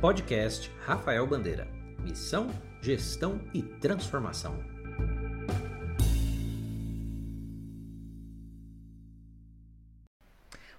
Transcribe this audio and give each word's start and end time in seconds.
Podcast 0.00 0.70
Rafael 0.86 1.26
Bandeira. 1.26 1.66
Missão, 2.04 2.46
gestão 2.80 3.40
e 3.52 3.60
transformação. 3.60 4.56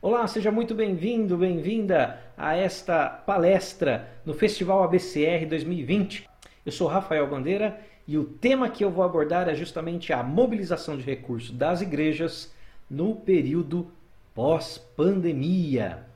Olá, 0.02 0.26
seja 0.26 0.50
muito 0.54 0.74
bem-vindo, 0.74 1.36
bem-vinda 1.36 2.18
a 2.38 2.56
esta 2.56 3.10
palestra 3.10 4.10
no 4.26 4.34
Festival 4.34 4.84
ABCR 4.84 5.46
2020. 5.50 6.26
Eu 6.66 6.72
sou 6.72 6.88
Rafael 6.88 7.30
Bandeira 7.30 7.78
e 8.08 8.18
o 8.18 8.24
tema 8.24 8.70
que 8.70 8.86
eu 8.86 8.90
vou 8.90 9.04
abordar 9.04 9.50
é 9.50 9.54
justamente 9.54 10.14
a 10.14 10.24
mobilização 10.24 10.96
de 10.96 11.04
recursos 11.04 11.52
das 11.52 11.82
igrejas 11.82 12.56
no 12.90 13.18
período 13.18 13.92
pós-pandemia. 14.34 16.09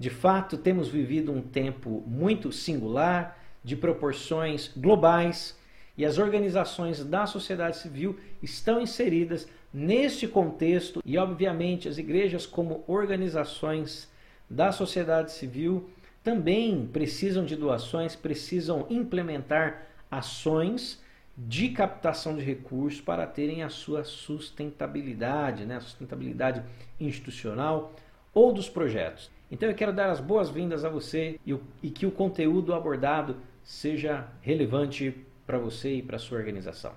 De 0.00 0.08
fato, 0.08 0.56
temos 0.56 0.88
vivido 0.88 1.30
um 1.30 1.42
tempo 1.42 2.02
muito 2.06 2.50
singular, 2.50 3.38
de 3.62 3.76
proporções 3.76 4.72
globais, 4.74 5.54
e 5.94 6.06
as 6.06 6.16
organizações 6.16 7.04
da 7.04 7.26
sociedade 7.26 7.76
civil 7.76 8.18
estão 8.42 8.80
inseridas 8.80 9.46
neste 9.70 10.26
contexto 10.26 11.02
e, 11.04 11.18
obviamente, 11.18 11.86
as 11.86 11.98
igrejas, 11.98 12.46
como 12.46 12.82
organizações 12.86 14.10
da 14.48 14.72
sociedade 14.72 15.32
civil, 15.32 15.90
também 16.24 16.88
precisam 16.90 17.44
de 17.44 17.54
doações, 17.54 18.16
precisam 18.16 18.86
implementar 18.88 19.86
ações 20.10 20.98
de 21.36 21.68
captação 21.68 22.38
de 22.38 22.42
recursos 22.42 23.02
para 23.02 23.26
terem 23.26 23.62
a 23.62 23.68
sua 23.68 24.02
sustentabilidade, 24.02 25.66
né? 25.66 25.76
a 25.76 25.80
sustentabilidade 25.80 26.62
institucional 26.98 27.94
ou 28.32 28.50
dos 28.50 28.70
projetos. 28.70 29.30
Então 29.50 29.68
eu 29.68 29.74
quero 29.74 29.92
dar 29.92 30.10
as 30.10 30.20
boas-vindas 30.20 30.84
a 30.84 30.88
você 30.88 31.38
e, 31.44 31.52
o, 31.52 31.60
e 31.82 31.90
que 31.90 32.06
o 32.06 32.10
conteúdo 32.10 32.72
abordado 32.72 33.36
seja 33.64 34.28
relevante 34.40 35.14
para 35.46 35.58
você 35.58 35.96
e 35.96 36.02
para 36.02 36.18
sua 36.18 36.38
organização. 36.38 36.92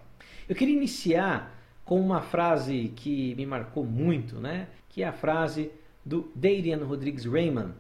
Eu 0.48 0.56
queria 0.56 0.76
iniciar 0.76 1.60
com 1.84 2.00
uma 2.00 2.22
frase 2.22 2.94
que 2.96 3.34
me 3.36 3.46
marcou 3.46 3.84
muito, 3.84 4.36
né? 4.36 4.68
que 4.90 5.02
é 5.02 5.08
a 5.08 5.14
frase 5.14 5.72
do 6.06 6.32
Darian 6.36 6.84
Rodrigues 6.86 7.26
Raymond. 7.26 7.74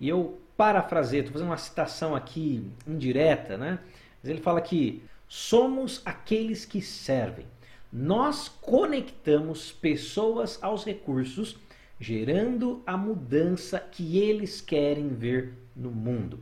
E 0.00 0.08
eu 0.08 0.40
parafraseio, 0.56 1.20
estou 1.20 1.32
fazendo 1.32 1.48
uma 1.48 1.56
citação 1.56 2.14
aqui 2.14 2.70
indireta, 2.86 3.56
né? 3.56 3.78
mas 4.22 4.30
ele 4.30 4.40
fala 4.40 4.60
que 4.60 5.02
somos 5.28 6.00
aqueles 6.04 6.64
que 6.64 6.80
servem. 6.80 7.46
Nós 7.92 8.48
conectamos 8.48 9.70
pessoas 9.72 10.58
aos 10.62 10.84
recursos, 10.84 11.56
gerando 11.98 12.82
a 12.86 12.96
mudança 12.96 13.78
que 13.78 14.18
eles 14.18 14.60
querem 14.60 15.08
ver 15.08 15.54
no 15.74 15.90
mundo. 15.90 16.40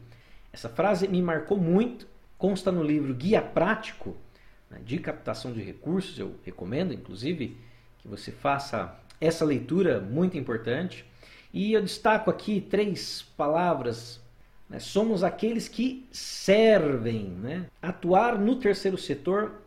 Essa 0.53 0.69
frase 0.69 1.09
me 1.09 1.23
marcou 1.23 1.57
muito, 1.57 2.07
consta 2.37 2.71
no 2.73 2.83
livro 2.83 3.15
Guia 3.15 3.41
Prático 3.41 4.17
né, 4.71 4.79
de 4.85 4.99
Captação 4.99 5.53
de 5.53 5.63
Recursos. 5.63 6.19
Eu 6.19 6.35
recomendo, 6.45 6.93
inclusive, 6.93 7.57
que 7.99 8.09
você 8.09 8.31
faça 8.31 8.99
essa 9.21 9.45
leitura 9.45 10.01
muito 10.01 10.37
importante. 10.37 11.05
E 11.53 11.73
eu 11.73 11.83
destaco 11.83 12.31
aqui 12.31 12.61
três 12.61 13.23
palavras 13.37 14.23
né? 14.73 14.79
Somos 14.79 15.23
aqueles 15.23 15.69
que 15.69 16.09
servem. 16.11 17.25
Né? 17.25 17.67
Atuar 17.81 18.39
no 18.39 18.57
terceiro 18.57 18.97
setor 18.97 19.61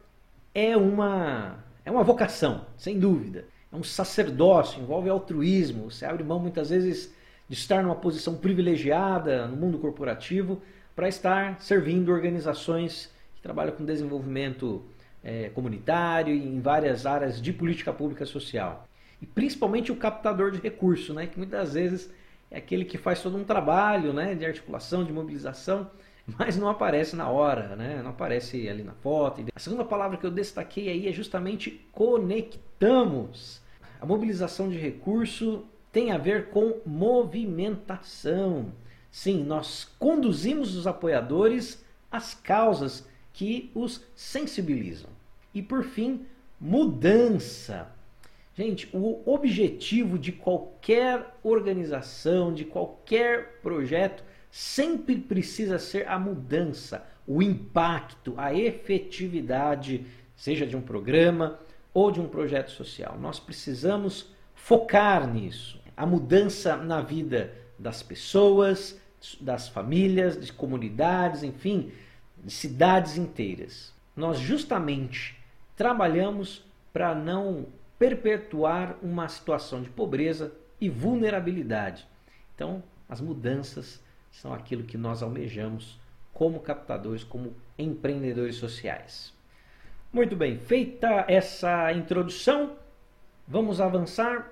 é 0.54 0.76
uma, 0.76 1.64
é 1.86 1.92
uma 1.92 2.04
vocação, 2.04 2.66
sem 2.76 3.00
dúvida. 3.00 3.46
É 3.76 3.78
um 3.78 3.84
sacerdócio, 3.84 4.82
envolve 4.82 5.10
altruísmo. 5.10 5.92
Você 5.92 6.06
abre 6.06 6.24
mão 6.24 6.40
muitas 6.40 6.70
vezes 6.70 7.14
de 7.50 7.56
estar 7.56 7.84
numa 7.84 7.96
posição 7.96 8.38
privilegiada 8.38 9.48
no 9.50 9.58
mundo 9.58 9.78
corporativo 9.78 10.62
para 10.96 11.10
estar 11.10 11.60
servindo 11.60 12.10
organizações 12.10 13.12
que 13.36 13.42
trabalham 13.42 13.74
com 13.74 13.84
desenvolvimento 13.84 14.82
é, 15.22 15.50
comunitário 15.50 16.34
e 16.34 16.48
em 16.48 16.62
várias 16.62 17.06
áreas 17.06 17.42
de 17.42 17.52
política 17.52 17.92
pública 17.92 18.26
social. 18.26 18.88
E 19.22 19.26
principalmente 19.26 19.92
o 19.92 19.98
captador 19.98 20.52
de 20.52 20.60
recursos, 20.60 21.14
né, 21.14 21.28
que 21.28 21.38
muitas 21.38 21.74
vezes 21.74 22.10
é 22.50 22.60
aquele 22.60 22.86
que 22.86 22.98
faz 22.98 23.22
todo 23.22 23.36
um 23.36 23.44
trabalho 23.44 24.14
né, 24.14 24.36
de 24.36 24.46
articulação, 24.46 25.04
de 25.04 25.12
mobilização, 25.12 25.92
mas 26.40 26.56
não 26.56 26.70
aparece 26.70 27.14
na 27.14 27.30
hora, 27.30 27.76
né? 27.76 28.02
não 28.02 28.12
aparece 28.12 28.70
ali 28.70 28.84
na 28.84 28.94
foto. 28.94 29.44
A 29.54 29.60
segunda 29.60 29.84
palavra 29.84 30.18
que 30.18 30.26
eu 30.26 30.32
destaquei 30.32 30.88
aí 30.88 31.10
é 31.10 31.12
justamente 31.12 31.86
conectamos. 31.92 33.65
A 34.06 34.08
mobilização 34.08 34.70
de 34.70 34.78
recurso 34.78 35.66
tem 35.92 36.12
a 36.12 36.18
ver 36.20 36.50
com 36.52 36.80
movimentação. 36.86 38.72
Sim, 39.10 39.44
nós 39.44 39.92
conduzimos 39.98 40.76
os 40.76 40.86
apoiadores 40.86 41.84
às 42.12 42.36
causas 42.36 43.10
que 43.34 43.72
os 43.74 44.04
sensibilizam. 44.16 45.10
E 45.56 45.60
por 45.60 45.84
fim, 45.84 46.24
mudança. 46.62 47.92
Gente, 48.54 48.88
o 48.94 49.24
objetivo 49.26 50.20
de 50.20 50.32
qualquer 50.32 51.36
organização, 51.42 52.54
de 52.54 52.64
qualquer 52.64 53.60
projeto, 53.64 54.24
sempre 54.52 55.18
precisa 55.18 55.80
ser 55.80 56.08
a 56.08 56.20
mudança, 56.20 57.04
o 57.26 57.42
impacto, 57.42 58.36
a 58.38 58.54
efetividade, 58.54 60.06
seja 60.36 60.68
de 60.68 60.78
um 60.78 60.82
programa 60.82 61.60
ou 61.96 62.12
de 62.12 62.20
um 62.20 62.28
projeto 62.28 62.72
social. 62.72 63.18
Nós 63.18 63.40
precisamos 63.40 64.30
focar 64.54 65.26
nisso. 65.26 65.80
A 65.96 66.06
mudança 66.06 66.76
na 66.76 67.02
vida 67.02 67.54
das 67.80 68.04
pessoas, 68.04 69.00
das 69.40 69.70
famílias, 69.70 70.40
de 70.40 70.52
comunidades, 70.52 71.42
enfim, 71.42 71.94
de 72.44 72.52
cidades 72.52 73.18
inteiras. 73.18 73.94
Nós 74.14 74.38
justamente 74.38 75.42
trabalhamos 75.74 76.66
para 76.92 77.16
não 77.16 77.66
perpetuar 77.98 78.98
uma 79.02 79.30
situação 79.30 79.82
de 79.82 79.90
pobreza 79.90 80.54
e 80.82 80.90
vulnerabilidade. 80.90 82.06
Então, 82.54 82.84
as 83.08 83.22
mudanças 83.22 84.04
são 84.30 84.54
aquilo 84.54 84.84
que 84.84 84.98
nós 84.98 85.24
almejamos 85.24 85.98
como 86.34 86.60
captadores, 86.60 87.24
como 87.24 87.54
empreendedores 87.80 88.58
sociais. 88.58 89.35
Muito 90.16 90.34
bem, 90.34 90.58
feita 90.58 91.26
essa 91.28 91.92
introdução, 91.92 92.78
vamos 93.46 93.82
avançar. 93.82 94.50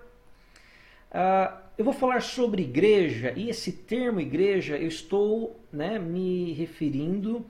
Uh, 1.09 1.57
eu 1.78 1.85
vou 1.85 1.94
falar 1.94 2.22
sobre 2.22 2.63
igreja 2.63 3.31
e 3.34 3.50
esse 3.50 3.72
termo 3.72 4.19
igreja 4.19 4.75
eu 4.75 4.90
estou 4.90 5.57
né, 5.72 5.97
me 5.97 6.52
referindo 6.52 7.46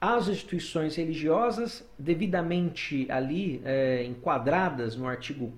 as 0.00 0.28
instituições 0.28 0.96
religiosas 0.96 1.86
devidamente 1.98 3.06
ali 3.10 3.60
é, 3.62 4.02
enquadradas 4.02 4.96
no 4.96 5.06
artigo 5.06 5.52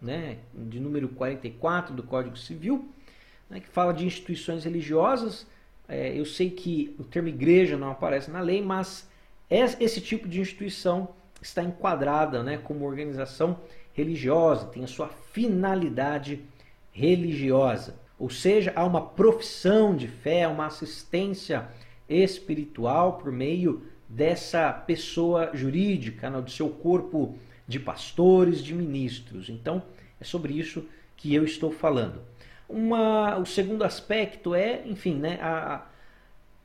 né, 0.00 0.38
de 0.54 0.80
número 0.80 1.10
44 1.10 1.94
do 1.94 2.02
Código 2.02 2.38
Civil, 2.38 2.88
né, 3.50 3.60
que 3.60 3.68
fala 3.68 3.92
de 3.92 4.06
instituições 4.06 4.64
religiosas. 4.64 5.46
É, 5.86 6.18
eu 6.18 6.24
sei 6.24 6.48
que 6.48 6.96
o 6.98 7.04
termo 7.04 7.28
igreja 7.28 7.76
não 7.76 7.90
aparece 7.90 8.30
na 8.30 8.40
lei, 8.40 8.62
mas 8.62 9.06
esse 9.50 10.00
tipo 10.00 10.26
de 10.26 10.40
instituição 10.40 11.10
está 11.42 11.62
enquadrada 11.62 12.42
né, 12.42 12.58
como 12.58 12.86
organização 12.86 13.58
religiosa, 13.92 14.66
tem 14.66 14.84
a 14.84 14.86
sua 14.88 15.08
finalidade 15.08 16.42
religiosa. 16.92 17.96
Ou 18.18 18.30
seja, 18.30 18.72
há 18.76 18.84
uma 18.84 19.00
profissão 19.00 19.94
de 19.94 20.06
fé, 20.06 20.46
uma 20.46 20.66
assistência 20.66 21.68
espiritual 22.08 23.14
por 23.14 23.32
meio 23.32 23.82
dessa 24.08 24.72
pessoa 24.72 25.50
jurídica, 25.54 26.30
né, 26.30 26.40
do 26.40 26.50
seu 26.50 26.68
corpo 26.68 27.36
de 27.66 27.80
pastores, 27.80 28.62
de 28.62 28.74
ministros. 28.74 29.48
Então, 29.48 29.82
é 30.20 30.24
sobre 30.24 30.52
isso 30.52 30.86
que 31.16 31.34
eu 31.34 31.44
estou 31.44 31.72
falando. 31.72 32.20
Uma, 32.68 33.36
o 33.38 33.46
segundo 33.46 33.84
aspecto 33.84 34.54
é, 34.54 34.82
enfim, 34.86 35.16
né, 35.16 35.38
a, 35.40 35.74
a, 35.74 35.86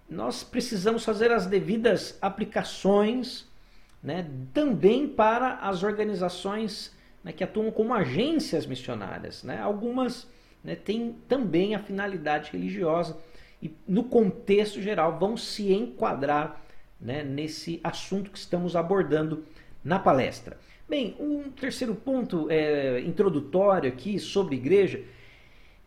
nós 0.09 0.44
precisamos 0.44 1.03
fazer 1.03 1.31
as 1.31 1.47
devidas 1.47 2.18
aplicações 2.21 3.46
né, 4.07 4.25
também 4.54 5.06
para 5.06 5.56
as 5.56 5.83
organizações 5.83 6.95
né, 7.21 7.33
que 7.33 7.44
atuam 7.44 7.69
como 7.69 7.94
agências 7.94 8.65
missionárias. 8.65 9.44
Né? 9.44 9.59
Algumas 9.59 10.25
né, 10.63 10.75
têm 10.75 11.18
também 11.27 11.75
a 11.75 11.80
finalidade 11.80 12.50
religiosa, 12.54 13.18
e 13.62 13.69
no 13.86 14.06
contexto 14.06 14.81
geral 14.81 15.19
vão 15.19 15.36
se 15.36 15.74
enquadrar 15.74 16.63
né, 17.01 17.21
nesse 17.21 17.81
assunto 17.83 18.31
que 18.31 18.38
estamos 18.38 18.77
abordando 18.77 19.44
na 19.83 20.00
palestra. 20.00 20.57
Bem, 20.88 21.18
um 21.19 21.51
terceiro 21.51 21.94
ponto 21.94 22.50
é, 22.50 23.01
introdutório 23.01 23.89
aqui 23.89 24.19
sobre 24.19 24.56
igreja, 24.56 25.01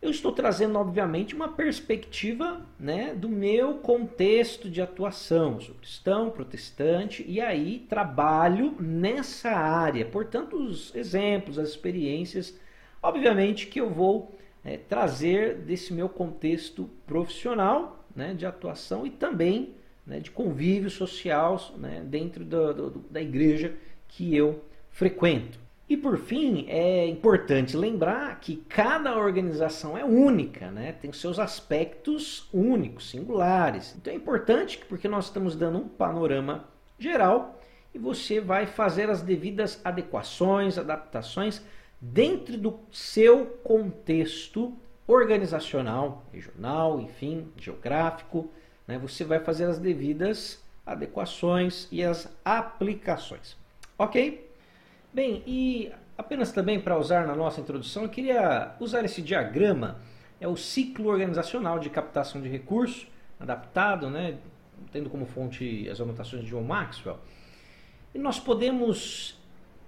eu 0.01 0.09
estou 0.09 0.31
trazendo, 0.31 0.79
obviamente, 0.79 1.35
uma 1.35 1.49
perspectiva 1.49 2.65
né, 2.79 3.13
do 3.13 3.29
meu 3.29 3.75
contexto 3.75 4.67
de 4.67 4.81
atuação. 4.81 5.59
Sou 5.61 5.75
cristão, 5.75 6.31
protestante, 6.31 7.23
e 7.27 7.39
aí 7.39 7.85
trabalho 7.87 8.75
nessa 8.79 9.51
área. 9.51 10.03
Portanto, 10.03 10.55
os 10.55 10.93
exemplos, 10.95 11.59
as 11.59 11.69
experiências, 11.69 12.57
obviamente 13.01 13.67
que 13.67 13.79
eu 13.79 13.91
vou 13.91 14.35
é, 14.65 14.75
trazer 14.75 15.57
desse 15.57 15.93
meu 15.93 16.09
contexto 16.09 16.89
profissional 17.05 18.03
né, 18.15 18.33
de 18.33 18.45
atuação 18.45 19.05
e 19.05 19.11
também 19.11 19.75
né, 20.05 20.19
de 20.19 20.31
convívio 20.31 20.89
social 20.89 21.59
né, 21.77 22.03
dentro 22.03 22.43
do, 22.43 22.73
do, 22.73 22.89
da 23.07 23.21
igreja 23.21 23.75
que 24.07 24.35
eu 24.35 24.63
frequento. 24.89 25.60
E 25.91 25.97
por 25.97 26.17
fim, 26.17 26.67
é 26.69 27.05
importante 27.05 27.75
lembrar 27.75 28.39
que 28.39 28.55
cada 28.69 29.17
organização 29.17 29.97
é 29.97 30.05
única, 30.05 30.71
né? 30.71 30.93
tem 30.93 31.11
seus 31.11 31.37
aspectos 31.37 32.47
únicos, 32.53 33.09
singulares. 33.09 33.93
Então 33.97 34.13
é 34.13 34.15
importante 34.15 34.79
porque 34.87 35.09
nós 35.09 35.25
estamos 35.25 35.53
dando 35.53 35.79
um 35.79 35.89
panorama 35.89 36.63
geral 36.97 37.59
e 37.93 37.99
você 37.99 38.39
vai 38.39 38.65
fazer 38.65 39.09
as 39.09 39.21
devidas 39.21 39.81
adequações, 39.83 40.77
adaptações 40.77 41.61
dentro 41.99 42.57
do 42.57 42.79
seu 42.89 43.47
contexto 43.61 44.73
organizacional, 45.05 46.23
regional, 46.31 47.01
enfim, 47.01 47.49
geográfico. 47.57 48.49
Né? 48.87 48.97
Você 48.97 49.25
vai 49.25 49.39
fazer 49.39 49.65
as 49.65 49.77
devidas 49.77 50.63
adequações 50.85 51.89
e 51.91 52.01
as 52.01 52.33
aplicações. 52.45 53.57
Ok? 53.99 54.50
Bem, 55.13 55.43
e 55.45 55.91
apenas 56.17 56.53
também 56.53 56.79
para 56.79 56.97
usar 56.97 57.27
na 57.27 57.35
nossa 57.35 57.59
introdução, 57.59 58.03
eu 58.03 58.09
queria 58.09 58.75
usar 58.79 59.03
esse 59.03 59.21
diagrama, 59.21 59.99
é 60.39 60.47
o 60.47 60.55
ciclo 60.55 61.09
organizacional 61.09 61.79
de 61.79 61.89
captação 61.89 62.41
de 62.41 62.47
recursos, 62.47 63.07
adaptado, 63.37 64.09
né, 64.09 64.37
tendo 64.91 65.09
como 65.09 65.25
fonte 65.25 65.89
as 65.89 65.99
anotações 65.99 66.43
de 66.43 66.49
John 66.49 66.63
Maxwell. 66.63 67.19
E 68.15 68.19
nós 68.19 68.39
podemos 68.39 69.37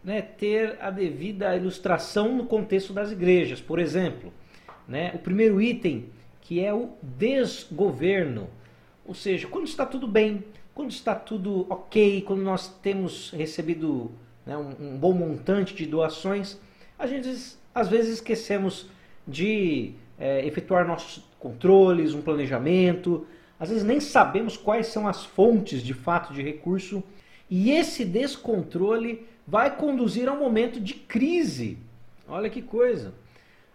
né, 0.03 0.21
ter 0.21 0.77
a 0.81 0.89
devida 0.89 1.55
ilustração 1.55 2.35
no 2.35 2.45
contexto 2.45 2.91
das 2.91 3.11
igrejas. 3.11 3.61
Por 3.61 3.79
exemplo, 3.79 4.33
né, 4.85 5.11
o 5.15 5.19
primeiro 5.19 5.61
item, 5.61 6.09
que 6.41 6.63
é 6.63 6.73
o 6.73 6.97
desgoverno. 7.01 8.49
Ou 9.05 9.13
seja, 9.13 9.47
quando 9.47 9.67
está 9.67 9.85
tudo 9.85 10.05
bem, 10.05 10.43
quando 10.75 10.91
está 10.91 11.15
tudo 11.15 11.65
ok, 11.69 12.21
quando 12.23 12.41
nós 12.41 12.67
temos 12.67 13.31
recebido 13.31 14.11
né, 14.45 14.57
um, 14.57 14.69
um, 14.79 14.97
bom 14.97 15.13
montante 15.13 15.73
de 15.73 15.85
doações, 15.85 16.57
a 16.97 17.07
gente 17.07 17.29
às 17.73 17.87
vezes 17.87 18.15
esquecemos 18.15 18.87
de 19.27 19.93
é, 20.19 20.45
efetuar 20.45 20.87
nossos 20.87 21.23
controles, 21.39 22.13
um 22.13 22.21
planejamento, 22.21 23.25
às 23.59 23.69
vezes 23.69 23.83
nem 23.83 23.99
sabemos 23.99 24.57
quais 24.57 24.87
são 24.87 25.07
as 25.07 25.25
fontes 25.25 25.81
de 25.81 25.93
fato 25.93 26.33
de 26.33 26.41
recurso, 26.41 27.03
e 27.49 27.71
esse 27.71 28.03
descontrole 28.03 29.25
vai 29.47 29.75
conduzir 29.75 30.27
a 30.27 30.33
um 30.33 30.39
momento 30.39 30.79
de 30.79 30.93
crise. 30.93 31.77
Olha 32.27 32.49
que 32.49 32.61
coisa! 32.61 33.13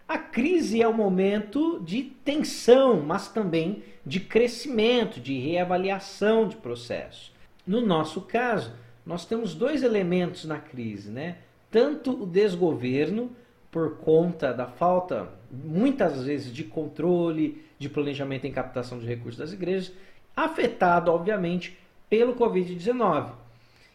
A 0.07 0.17
crise 0.17 0.81
é 0.81 0.87
um 0.87 0.93
momento 0.93 1.79
de 1.85 2.01
tensão, 2.01 2.99
mas 2.99 3.27
também 3.27 3.83
de 4.03 4.19
crescimento, 4.19 5.19
de 5.19 5.37
reavaliação 5.37 6.47
de 6.47 6.55
processos. 6.55 7.31
No 7.65 7.79
nosso 7.81 8.21
caso, 8.21 8.73
nós 9.05 9.25
temos 9.25 9.53
dois 9.53 9.83
elementos 9.83 10.45
na 10.45 10.59
crise, 10.59 11.09
né? 11.09 11.37
Tanto 11.71 12.23
o 12.23 12.25
desgoverno, 12.25 13.31
por 13.71 13.97
conta 13.97 14.51
da 14.51 14.65
falta, 14.65 15.29
muitas 15.51 16.23
vezes, 16.23 16.51
de 16.51 16.63
controle, 16.63 17.63
de 17.77 17.87
planejamento 17.87 18.45
em 18.45 18.51
captação 18.51 18.99
de 18.99 19.05
recursos 19.05 19.37
das 19.37 19.53
igrejas, 19.53 19.93
afetado, 20.35 21.11
obviamente, 21.11 21.77
pelo 22.09 22.35
Covid-19. 22.35 23.31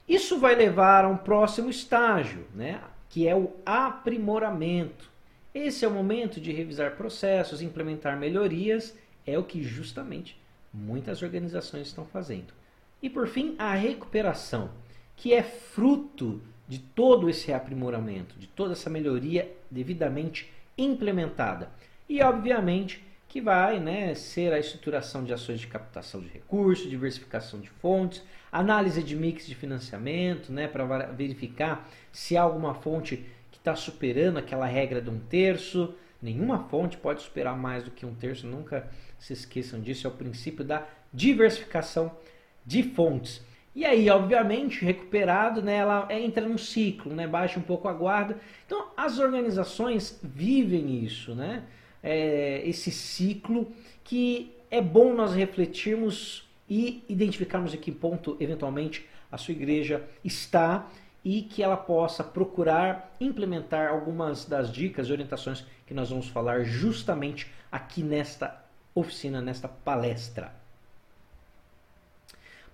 Isso 0.08 0.38
vai 0.38 0.54
levar 0.54 1.04
a 1.04 1.08
um 1.08 1.16
próximo 1.16 1.70
estágio, 1.70 2.44
né? 2.54 2.80
que 3.08 3.26
é 3.26 3.34
o 3.34 3.52
aprimoramento. 3.64 5.10
Esse 5.54 5.84
é 5.84 5.88
o 5.88 5.90
momento 5.90 6.40
de 6.40 6.52
revisar 6.52 6.96
processos, 6.96 7.62
implementar 7.62 8.18
melhorias, 8.18 8.96
é 9.26 9.38
o 9.38 9.44
que 9.44 9.62
justamente 9.62 10.36
muitas 10.72 11.22
organizações 11.22 11.86
estão 11.86 12.04
fazendo. 12.04 12.52
E 13.00 13.08
por 13.08 13.28
fim, 13.28 13.54
a 13.58 13.72
recuperação 13.74 14.70
que 15.16 15.32
é 15.32 15.43
fruto 15.43 16.40
de 16.66 16.78
todo 16.78 17.28
esse 17.28 17.52
aprimoramento, 17.52 18.38
de 18.38 18.46
toda 18.46 18.72
essa 18.72 18.88
melhoria 18.88 19.50
devidamente 19.70 20.50
implementada. 20.76 21.69
E, 22.08 22.22
obviamente, 22.22 23.05
que 23.28 23.40
vai 23.40 23.81
né, 23.81 24.14
ser 24.14 24.52
a 24.52 24.58
estruturação 24.58 25.25
de 25.25 25.32
ações 25.32 25.61
de 25.61 25.66
captação 25.66 26.20
de 26.20 26.28
recursos, 26.28 26.88
diversificação 26.88 27.61
de 27.61 27.69
fontes, 27.69 28.22
análise 28.52 29.02
de 29.02 29.16
mix 29.16 29.46
de 29.46 29.55
financiamento, 29.55 30.52
né, 30.52 30.69
para 30.69 31.06
verificar 31.06 31.88
se 32.12 32.37
há 32.37 32.43
alguma 32.43 32.75
fonte 32.75 33.26
que 33.50 33.58
está 33.58 33.75
superando 33.75 34.38
aquela 34.38 34.67
regra 34.67 35.02
de 35.02 35.10
um 35.10 35.19
terço. 35.19 35.94
Nenhuma 36.22 36.60
fonte 36.69 36.96
pode 36.96 37.22
superar 37.22 37.56
mais 37.56 37.82
do 37.82 37.90
que 37.90 38.06
um 38.06 38.14
terço, 38.14 38.46
nunca 38.46 38.88
se 39.19 39.32
esqueçam 39.32 39.81
disso, 39.81 40.06
é 40.06 40.10
o 40.10 40.14
princípio 40.14 40.64
da 40.64 40.87
diversificação 41.12 42.17
de 42.64 42.82
fontes. 42.82 43.43
E 43.74 43.84
aí, 43.84 44.08
obviamente, 44.08 44.84
recuperado, 44.84 45.60
né, 45.60 45.76
ela 45.76 46.06
entra 46.10 46.46
num 46.46 46.56
ciclo, 46.56 47.12
né, 47.12 47.26
baixa 47.26 47.58
um 47.58 47.62
pouco 47.62 47.88
a 47.88 47.92
guarda. 47.92 48.38
Então, 48.64 48.88
as 48.96 49.18
organizações 49.18 50.20
vivem 50.22 51.02
isso, 51.02 51.34
né, 51.34 51.64
é, 52.02 52.62
esse 52.64 52.92
ciclo 52.92 53.72
que 54.04 54.54
é 54.70 54.80
bom 54.80 55.12
nós 55.12 55.34
refletirmos 55.34 56.48
e 56.68 57.02
identificarmos 57.08 57.74
em 57.74 57.78
que 57.78 57.90
ponto, 57.90 58.36
eventualmente, 58.38 59.08
a 59.30 59.36
sua 59.36 59.52
igreja 59.52 60.04
está 60.22 60.88
e 61.24 61.42
que 61.42 61.62
ela 61.62 61.76
possa 61.76 62.22
procurar 62.22 63.16
implementar 63.20 63.90
algumas 63.90 64.44
das 64.44 64.70
dicas 64.70 65.08
e 65.08 65.12
orientações 65.12 65.64
que 65.86 65.94
nós 65.94 66.10
vamos 66.10 66.28
falar 66.28 66.62
justamente 66.64 67.50
aqui 67.72 68.02
nesta 68.02 68.62
oficina, 68.94 69.40
nesta 69.40 69.66
palestra. 69.66 70.54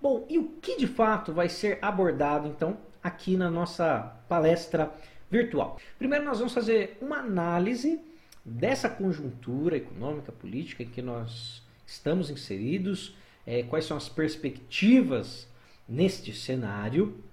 Bom, 0.01 0.25
e 0.27 0.39
o 0.39 0.45
que 0.59 0.77
de 0.77 0.87
fato 0.87 1.31
vai 1.31 1.47
ser 1.47 1.77
abordado 1.79 2.47
então 2.47 2.75
aqui 3.03 3.37
na 3.37 3.51
nossa 3.51 4.15
palestra 4.27 4.91
virtual? 5.29 5.79
Primeiro 5.99 6.25
nós 6.25 6.39
vamos 6.39 6.53
fazer 6.53 6.97
uma 6.99 7.17
análise 7.17 8.01
dessa 8.43 8.89
conjuntura 8.89 9.77
econômica, 9.77 10.31
política 10.31 10.81
em 10.81 10.87
que 10.87 11.03
nós 11.03 11.61
estamos 11.85 12.31
inseridos, 12.31 13.15
é, 13.45 13.61
quais 13.61 13.85
são 13.85 13.95
as 13.95 14.09
perspectivas 14.09 15.47
neste 15.87 16.33
cenário. 16.33 17.23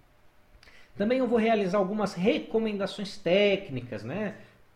Também 0.95 1.21
eu 1.21 1.27
vou 1.27 1.39
realizar 1.39 1.79
algumas 1.79 2.13
recomendações 2.13 3.17
técnicas 3.17 4.05
né, 4.05 4.35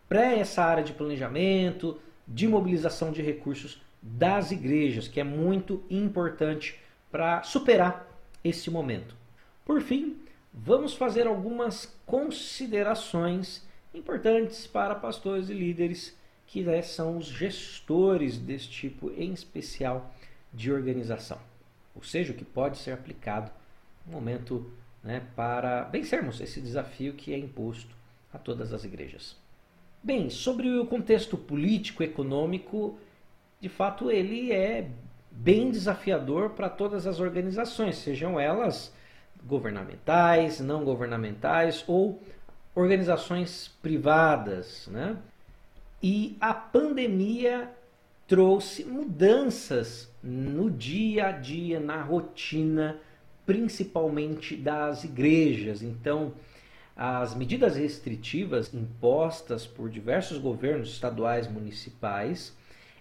para 0.09 0.33
essa 0.33 0.63
área 0.63 0.83
de 0.83 0.93
planejamento, 0.93 1.99
de 2.27 2.47
mobilização 2.47 3.11
de 3.11 3.21
recursos 3.21 3.79
das 4.01 4.49
igrejas, 4.51 5.07
que 5.07 5.19
é 5.19 5.23
muito 5.23 5.83
importante 5.91 6.81
para 7.13 7.43
superar 7.43 8.09
esse 8.43 8.71
momento. 8.71 9.15
Por 9.63 9.79
fim, 9.81 10.17
vamos 10.51 10.95
fazer 10.95 11.27
algumas 11.27 11.95
considerações 12.07 13.63
importantes 13.93 14.65
para 14.65 14.95
pastores 14.95 15.47
e 15.47 15.53
líderes 15.53 16.17
que 16.47 16.63
né, 16.63 16.81
são 16.81 17.19
os 17.19 17.27
gestores 17.27 18.39
desse 18.39 18.67
tipo, 18.67 19.11
em 19.11 19.31
especial 19.31 20.11
de 20.51 20.71
organização. 20.71 21.37
Ou 21.95 22.01
seja, 22.01 22.33
o 22.33 22.35
que 22.35 22.43
pode 22.43 22.79
ser 22.79 22.93
aplicado 22.93 23.51
no 24.07 24.13
momento 24.13 24.71
né, 25.03 25.21
para 25.35 25.83
vencermos 25.83 26.41
esse 26.41 26.59
desafio 26.59 27.13
que 27.13 27.31
é 27.31 27.37
imposto 27.37 27.95
a 28.33 28.39
todas 28.39 28.73
as 28.73 28.83
igrejas. 28.83 29.37
Bem, 30.01 30.31
sobre 30.31 30.67
o 30.79 30.87
contexto 30.87 31.37
político 31.37 32.01
econômico, 32.01 32.97
de 33.61 33.69
fato 33.69 34.09
ele 34.09 34.51
é 34.51 34.89
bem 35.33 35.71
desafiador 35.71 36.51
para 36.51 36.69
todas 36.69 37.07
as 37.07 37.19
organizações, 37.19 37.97
sejam 37.97 38.39
elas 38.39 38.93
governamentais, 39.45 40.59
não 40.59 40.85
governamentais 40.85 41.83
ou 41.87 42.21
organizações 42.75 43.71
privadas. 43.81 44.87
Né? 44.87 45.17
E 46.01 46.37
a 46.39 46.53
pandemia 46.53 47.69
trouxe 48.27 48.85
mudanças 48.85 50.09
no 50.23 50.69
dia 50.69 51.27
a 51.27 51.31
dia, 51.31 51.79
na 51.79 52.01
rotina, 52.01 52.99
principalmente 53.45 54.55
das 54.55 55.03
igrejas. 55.03 55.81
Então, 55.81 56.31
as 56.95 57.35
medidas 57.35 57.75
restritivas 57.75 58.73
impostas 58.73 59.65
por 59.65 59.89
diversos 59.89 60.37
governos 60.37 60.89
estaduais 60.89 61.47
municipais 61.47 62.55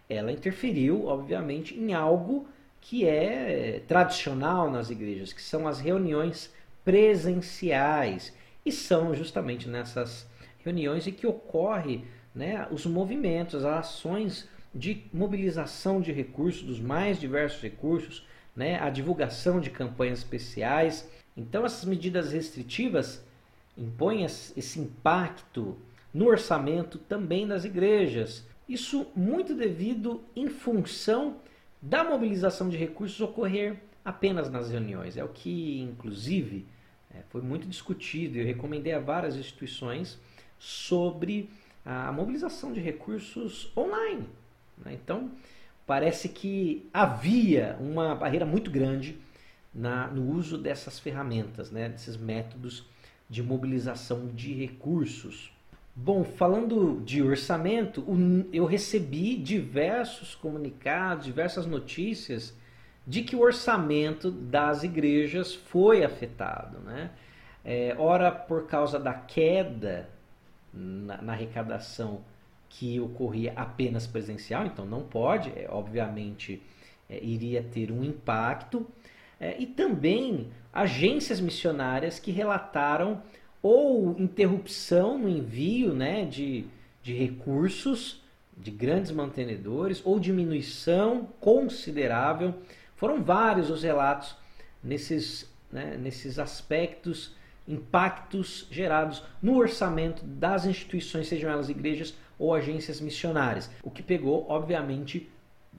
ela 0.08 0.32
interferiu, 0.32 1.06
obviamente, 1.06 1.78
em 1.78 1.92
algo 1.92 2.46
que 2.80 3.06
é 3.06 3.82
tradicional 3.86 4.70
nas 4.70 4.90
igrejas, 4.90 5.32
que 5.32 5.42
são 5.42 5.68
as 5.68 5.80
reuniões 5.80 6.52
presenciais. 6.84 8.34
E 8.64 8.72
são 8.72 9.14
justamente 9.14 9.68
nessas 9.68 10.28
reuniões 10.64 11.06
em 11.06 11.12
que 11.12 11.26
ocorre 11.26 12.04
né, 12.34 12.66
os 12.70 12.86
movimentos, 12.86 13.64
as 13.64 13.64
ações 13.64 14.48
de 14.74 15.04
mobilização 15.12 16.00
de 16.00 16.12
recursos, 16.12 16.62
dos 16.62 16.80
mais 16.80 17.20
diversos 17.20 17.60
recursos, 17.60 18.26
né, 18.54 18.78
a 18.80 18.90
divulgação 18.90 19.60
de 19.60 19.70
campanhas 19.70 20.18
especiais. 20.18 21.08
Então, 21.36 21.64
essas 21.64 21.84
medidas 21.84 22.32
restritivas 22.32 23.24
impõem 23.76 24.24
esse 24.24 24.80
impacto 24.80 25.76
no 26.12 26.26
orçamento 26.26 26.98
também 26.98 27.46
das 27.46 27.64
igrejas. 27.64 28.46
Isso 28.72 29.06
muito 29.14 29.54
devido 29.54 30.24
em 30.34 30.48
função 30.48 31.36
da 31.82 32.02
mobilização 32.02 32.70
de 32.70 32.76
recursos 32.78 33.20
ocorrer 33.20 33.76
apenas 34.02 34.48
nas 34.48 34.70
reuniões. 34.70 35.18
É 35.18 35.22
o 35.22 35.28
que, 35.28 35.78
inclusive, 35.82 36.64
é, 37.14 37.18
foi 37.28 37.42
muito 37.42 37.68
discutido. 37.68 38.38
Eu 38.38 38.46
recomendei 38.46 38.94
a 38.94 38.98
várias 38.98 39.36
instituições 39.36 40.18
sobre 40.58 41.50
a 41.84 42.10
mobilização 42.12 42.72
de 42.72 42.80
recursos 42.80 43.70
online. 43.76 44.26
Né? 44.78 44.94
Então, 44.94 45.32
parece 45.86 46.30
que 46.30 46.88
havia 46.94 47.76
uma 47.78 48.14
barreira 48.14 48.46
muito 48.46 48.70
grande 48.70 49.18
na, 49.74 50.06
no 50.06 50.30
uso 50.30 50.56
dessas 50.56 50.98
ferramentas, 50.98 51.70
né? 51.70 51.90
desses 51.90 52.16
métodos 52.16 52.86
de 53.28 53.42
mobilização 53.42 54.28
de 54.28 54.54
recursos. 54.54 55.52
Bom, 55.94 56.24
falando 56.24 57.02
de 57.04 57.22
orçamento, 57.22 58.02
eu 58.50 58.64
recebi 58.64 59.36
diversos 59.36 60.34
comunicados, 60.34 61.26
diversas 61.26 61.66
notícias 61.66 62.56
de 63.06 63.22
que 63.22 63.36
o 63.36 63.40
orçamento 63.40 64.30
das 64.30 64.82
igrejas 64.84 65.54
foi 65.54 66.02
afetado. 66.02 66.78
Né? 66.78 67.10
É, 67.62 67.94
ora, 67.98 68.32
por 68.32 68.66
causa 68.66 68.98
da 68.98 69.12
queda 69.12 70.08
na, 70.72 71.20
na, 71.20 71.32
arrecadação 71.32 72.22
que 72.70 72.98
ocorria 72.98 73.52
apenas 73.54 74.06
presencial, 74.06 74.64
então 74.64 74.86
não 74.86 75.02
pode, 75.02 75.50
é, 75.50 75.68
obviamente 75.68 76.62
é, 77.08 77.22
iria 77.22 77.62
ter 77.62 77.92
um 77.92 78.02
impacto. 78.02 78.86
É, 79.38 79.60
e 79.60 79.66
também 79.66 80.50
agências 80.72 81.38
missionárias 81.38 82.18
que 82.18 82.30
relataram 82.30 83.20
ou 83.62 84.18
interrupção 84.18 85.16
no 85.18 85.28
envio 85.28 85.94
né, 85.94 86.24
de, 86.24 86.64
de 87.02 87.14
recursos 87.14 88.20
de 88.56 88.70
grandes 88.70 89.10
mantenedores 89.10 90.02
ou 90.04 90.18
diminuição 90.18 91.28
considerável. 91.40 92.54
Foram 92.96 93.22
vários 93.22 93.70
os 93.70 93.82
relatos 93.82 94.36
nesses, 94.82 95.48
né, 95.70 95.96
nesses 95.96 96.38
aspectos, 96.38 97.34
impactos 97.66 98.66
gerados 98.70 99.22
no 99.40 99.56
orçamento 99.56 100.24
das 100.24 100.66
instituições, 100.66 101.28
sejam 101.28 101.50
elas 101.50 101.68
igrejas 101.68 102.14
ou 102.38 102.52
agências 102.54 103.00
missionárias, 103.00 103.70
o 103.82 103.90
que 103.90 104.02
pegou, 104.02 104.46
obviamente, 104.48 105.30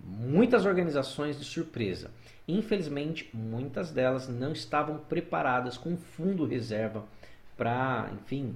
muitas 0.01 0.65
organizações 0.65 1.37
de 1.37 1.45
surpresa. 1.45 2.09
Infelizmente, 2.47 3.29
muitas 3.33 3.91
delas 3.91 4.27
não 4.27 4.51
estavam 4.51 4.97
preparadas 4.97 5.77
com 5.77 5.97
fundo 5.97 6.45
reserva 6.45 7.05
para, 7.57 8.09
enfim, 8.13 8.55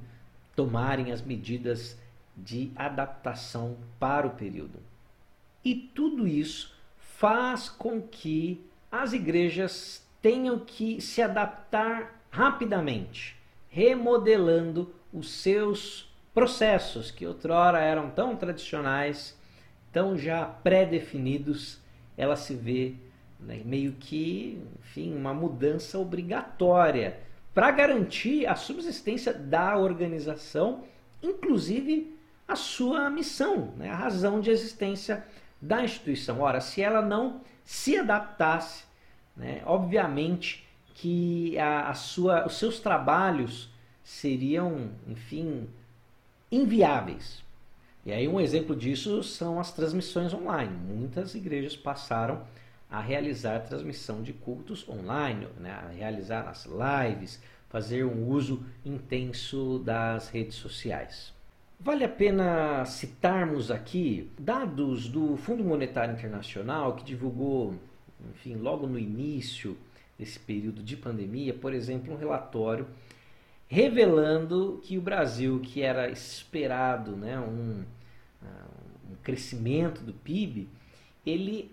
tomarem 0.55 1.11
as 1.11 1.21
medidas 1.21 1.97
de 2.35 2.71
adaptação 2.75 3.77
para 3.99 4.27
o 4.27 4.31
período. 4.31 4.79
E 5.63 5.75
tudo 5.75 6.27
isso 6.27 6.75
faz 6.97 7.67
com 7.67 8.01
que 8.01 8.63
as 8.91 9.13
igrejas 9.13 10.05
tenham 10.21 10.59
que 10.59 11.01
se 11.01 11.21
adaptar 11.21 12.23
rapidamente, 12.29 13.35
remodelando 13.69 14.93
os 15.11 15.29
seus 15.29 16.13
processos 16.33 17.09
que 17.09 17.25
outrora 17.25 17.79
eram 17.79 18.09
tão 18.09 18.35
tradicionais, 18.35 19.37
tão 19.91 20.17
já 20.17 20.45
pré-definidos, 20.45 21.79
ela 22.15 22.35
se 22.35 22.53
vê 22.53 22.93
né, 23.39 23.61
meio 23.65 23.93
que, 23.93 24.61
enfim, 24.79 25.15
uma 25.15 25.33
mudança 25.33 25.97
obrigatória 25.97 27.19
para 27.57 27.71
garantir 27.71 28.45
a 28.45 28.53
subsistência 28.53 29.33
da 29.33 29.75
organização, 29.75 30.83
inclusive 31.23 32.15
a 32.47 32.55
sua 32.55 33.09
missão, 33.09 33.73
né? 33.75 33.89
a 33.89 33.95
razão 33.95 34.39
de 34.39 34.51
existência 34.51 35.25
da 35.59 35.83
instituição. 35.83 36.41
Ora, 36.41 36.61
se 36.61 36.83
ela 36.83 37.01
não 37.01 37.41
se 37.63 37.97
adaptasse, 37.97 38.83
né, 39.35 39.63
obviamente 39.65 40.67
que 40.93 41.57
a, 41.57 41.89
a 41.89 41.95
sua, 41.95 42.45
os 42.45 42.59
seus 42.59 42.79
trabalhos 42.79 43.71
seriam, 44.03 44.91
enfim, 45.07 45.67
inviáveis. 46.51 47.43
E 48.05 48.11
aí 48.11 48.27
um 48.27 48.39
exemplo 48.39 48.75
disso 48.75 49.23
são 49.23 49.59
as 49.59 49.71
transmissões 49.73 50.31
online. 50.31 50.77
Muitas 50.77 51.33
igrejas 51.33 51.75
passaram 51.75 52.43
a 52.89 53.01
realizar 53.01 53.59
transmissão 53.59 54.21
de 54.21 54.33
cultos 54.33 54.87
online, 54.87 55.47
né? 55.59 55.71
a 55.71 55.89
realizar 55.89 56.47
as 56.47 56.65
lives, 56.65 57.41
fazer 57.69 58.05
um 58.05 58.27
uso 58.27 58.65
intenso 58.85 59.79
das 59.79 60.29
redes 60.29 60.55
sociais. 60.55 61.33
Vale 61.79 62.03
a 62.03 62.09
pena 62.09 62.85
citarmos 62.85 63.69
aqui 63.69 64.31
dados 64.39 65.07
do 65.07 65.37
Fundo 65.37 65.63
Monetário 65.63 66.13
Internacional 66.13 66.95
que 66.95 67.03
divulgou, 67.03 67.75
enfim, 68.31 68.55
logo 68.55 68.87
no 68.87 68.97
início 68.97 69.77
desse 70.17 70.39
período 70.39 70.81
de 70.81 70.97
pandemia, 70.97 71.53
por 71.53 71.73
exemplo, 71.73 72.13
um 72.13 72.17
relatório 72.17 72.87
revelando 73.67 74.79
que 74.83 74.97
o 74.97 75.01
Brasil, 75.01 75.59
que 75.59 75.81
era 75.81 76.09
esperado 76.09 77.11
né, 77.15 77.37
um, 77.37 77.83
ah, 78.41 78.65
um 79.11 79.15
crescimento 79.21 80.01
do 80.01 80.13
PIB, 80.13 80.69
ele 81.25 81.69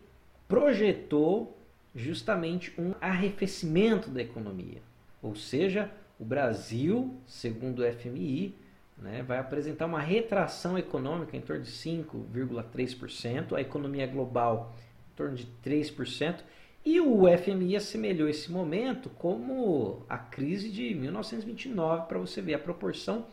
projetou 0.48 1.58
justamente 1.94 2.72
um 2.78 2.94
arrefecimento 3.00 4.10
da 4.10 4.20
economia. 4.20 4.82
Ou 5.22 5.34
seja, 5.34 5.90
o 6.18 6.24
Brasil, 6.24 7.14
segundo 7.26 7.80
o 7.80 7.92
FMI, 7.92 8.54
né, 8.98 9.22
vai 9.22 9.38
apresentar 9.38 9.86
uma 9.86 10.00
retração 10.00 10.78
econômica 10.78 11.36
em 11.36 11.40
torno 11.40 11.62
de 11.62 11.70
5,3%, 11.70 13.54
a 13.54 13.60
economia 13.60 14.06
global 14.06 14.74
em 15.12 15.16
torno 15.16 15.36
de 15.36 15.46
3%, 15.64 16.40
e 16.84 17.00
o 17.00 17.22
FMI 17.26 17.76
assemelhou 17.76 18.28
esse 18.28 18.52
momento 18.52 19.08
como 19.08 20.04
a 20.08 20.18
crise 20.18 20.70
de 20.70 20.94
1929, 20.94 22.06
para 22.06 22.18
você 22.18 22.42
ver 22.42 22.54
a 22.54 22.58
proporção 22.58 23.26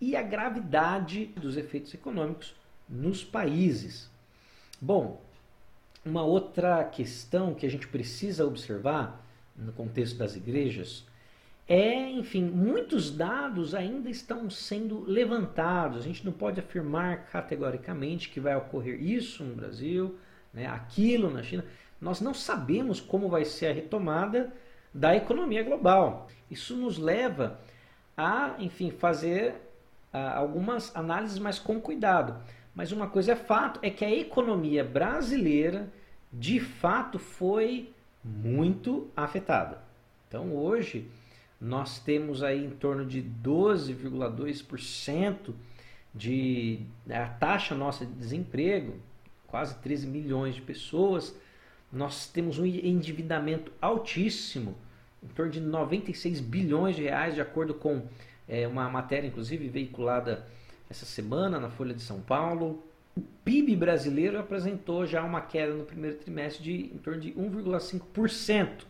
e 0.00 0.16
a 0.16 0.22
gravidade 0.22 1.26
dos 1.36 1.56
efeitos 1.56 1.92
econômicos 1.92 2.54
nos 2.88 3.22
países. 3.22 4.10
Bom, 4.80 5.22
uma 6.04 6.22
outra 6.22 6.84
questão 6.84 7.54
que 7.54 7.66
a 7.66 7.70
gente 7.70 7.88
precisa 7.88 8.46
observar 8.46 9.24
no 9.56 9.72
contexto 9.72 10.16
das 10.16 10.36
igrejas 10.36 11.06
é, 11.66 12.10
enfim, 12.10 12.44
muitos 12.44 13.10
dados 13.10 13.74
ainda 13.74 14.10
estão 14.10 14.50
sendo 14.50 15.02
levantados. 15.06 15.98
A 15.98 16.02
gente 16.02 16.24
não 16.24 16.32
pode 16.32 16.60
afirmar 16.60 17.26
categoricamente 17.26 18.28
que 18.28 18.38
vai 18.38 18.54
ocorrer 18.54 19.02
isso 19.02 19.42
no 19.42 19.54
Brasil, 19.54 20.18
né, 20.52 20.66
aquilo 20.66 21.30
na 21.30 21.42
China. 21.42 21.64
Nós 22.00 22.20
não 22.20 22.34
sabemos 22.34 23.00
como 23.00 23.30
vai 23.30 23.46
ser 23.46 23.66
a 23.68 23.72
retomada 23.72 24.52
da 24.92 25.16
economia 25.16 25.62
global. 25.62 26.28
Isso 26.50 26.76
nos 26.76 26.98
leva 26.98 27.58
a, 28.14 28.56
enfim, 28.58 28.90
fazer 28.90 29.54
ah, 30.12 30.36
algumas 30.36 30.94
análises 30.94 31.38
mais 31.38 31.58
com 31.58 31.80
cuidado. 31.80 32.36
Mas 32.74 32.92
uma 32.92 33.06
coisa 33.06 33.32
é 33.32 33.36
fato, 33.36 33.78
é 33.82 33.90
que 33.90 34.02
a 34.04 34.10
economia 34.10 34.82
brasileira 34.82 35.92
de 36.32 36.58
fato 36.58 37.18
foi 37.18 37.92
muito 38.24 39.10
afetada. 39.16 39.84
Então 40.26 40.56
hoje 40.56 41.06
nós 41.60 42.00
temos 42.00 42.42
aí 42.42 42.64
em 42.64 42.70
torno 42.70 43.06
de 43.06 43.22
12,2% 43.22 45.54
de 46.14 46.80
a 47.08 47.26
taxa 47.26 47.74
nossa 47.74 48.04
de 48.04 48.12
desemprego, 48.12 48.96
quase 49.46 49.78
13 49.78 50.06
milhões 50.06 50.54
de 50.56 50.62
pessoas. 50.62 51.34
Nós 51.92 52.26
temos 52.26 52.58
um 52.58 52.66
endividamento 52.66 53.70
altíssimo, 53.80 54.74
em 55.22 55.28
torno 55.28 55.52
de 55.52 55.60
96 55.60 56.40
bilhões 56.40 56.96
de 56.96 57.04
reais, 57.04 57.34
de 57.34 57.40
acordo 57.40 57.74
com 57.74 58.08
é, 58.48 58.66
uma 58.66 58.90
matéria, 58.90 59.28
inclusive 59.28 59.68
veiculada 59.68 60.44
essa 60.94 61.04
semana 61.04 61.58
na 61.58 61.68
Folha 61.68 61.92
de 61.92 62.02
São 62.02 62.20
Paulo. 62.20 62.84
O 63.16 63.20
PIB 63.44 63.74
brasileiro 63.76 64.38
apresentou 64.38 65.04
já 65.04 65.22
uma 65.24 65.40
queda 65.40 65.74
no 65.74 65.84
primeiro 65.84 66.16
trimestre 66.16 66.62
de 66.62 66.94
em 66.94 66.98
torno 66.98 67.20
de 67.20 67.32
1,5%, 67.32 68.84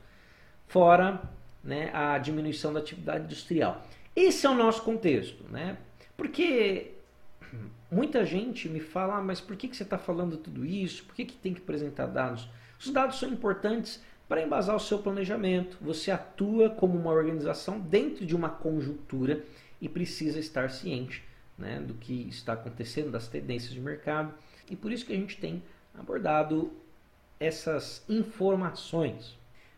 fora 0.67 1.23
né, 1.63 1.91
a 1.95 2.19
diminuição 2.19 2.73
da 2.73 2.81
atividade 2.81 3.25
industrial. 3.25 3.87
Esse 4.15 4.47
é 4.47 4.51
o 4.51 4.55
nosso 4.55 4.83
contexto, 4.83 5.45
né? 5.51 5.79
Porque 6.17 6.93
muita 7.91 8.25
gente 8.25 8.69
me 8.69 8.81
fala, 8.81 9.17
ah, 9.17 9.23
mas 9.23 9.41
por 9.41 9.57
que, 9.57 9.67
que 9.67 9.77
você 9.77 9.83
está 9.83 9.99
falando 9.99 10.37
tudo 10.37 10.65
isso? 10.65 11.05
Por 11.05 11.15
que, 11.15 11.25
que 11.25 11.35
tem 11.35 11.55
que 11.55 11.63
apresentar 11.63 12.07
dados? 12.07 12.49
Os 12.79 12.91
dados 12.91 13.19
são 13.19 13.31
importantes 13.31 14.03
para 14.29 14.43
embasar 14.43 14.77
o 14.77 14.81
seu 14.81 14.99
planejamento. 14.99 15.77
Você 15.81 16.11
atua 16.11 16.71
como 16.71 16.99
uma 16.99 17.11
organização 17.11 17.81
dentro 17.81 18.25
de 18.25 18.37
uma 18.37 18.49
conjuntura 18.49 19.43
e 19.81 19.89
precisa 19.89 20.39
estar 20.39 20.71
ciente 20.71 21.23
né, 21.59 21.81
do 21.81 21.95
que 21.95 22.29
está 22.29 22.55
acontecendo, 22.55 23.11
das 23.11 23.29
tendências 23.29 23.73
de 23.73 23.81
mercado. 23.81 24.35
E 24.69 24.77
por 24.77 24.93
isso 24.93 25.07
que 25.07 25.13
a 25.13 25.17
gente 25.17 25.37
tem 25.37 25.63
abordado 25.95 26.73
essas 27.39 28.05
informações. 28.09 29.37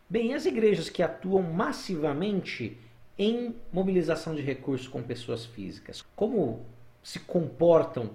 Bem, 0.09 0.33
as 0.33 0.45
igrejas 0.45 0.89
que 0.89 1.03
atuam 1.03 1.43
massivamente 1.43 2.77
em 3.17 3.55
mobilização 3.73 4.35
de 4.35 4.41
recursos 4.41 4.87
com 4.87 5.01
pessoas 5.01 5.45
físicas, 5.45 6.03
como 6.15 6.65
se 7.03 7.19
comportam 7.19 8.11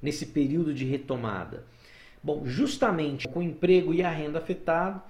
nesse 0.00 0.26
período 0.26 0.72
de 0.72 0.84
retomada? 0.84 1.64
Bom, 2.22 2.44
justamente 2.44 3.28
com 3.28 3.40
o 3.40 3.42
emprego 3.42 3.94
e 3.94 4.02
a 4.02 4.10
renda 4.10 4.38
afetado, 4.38 5.00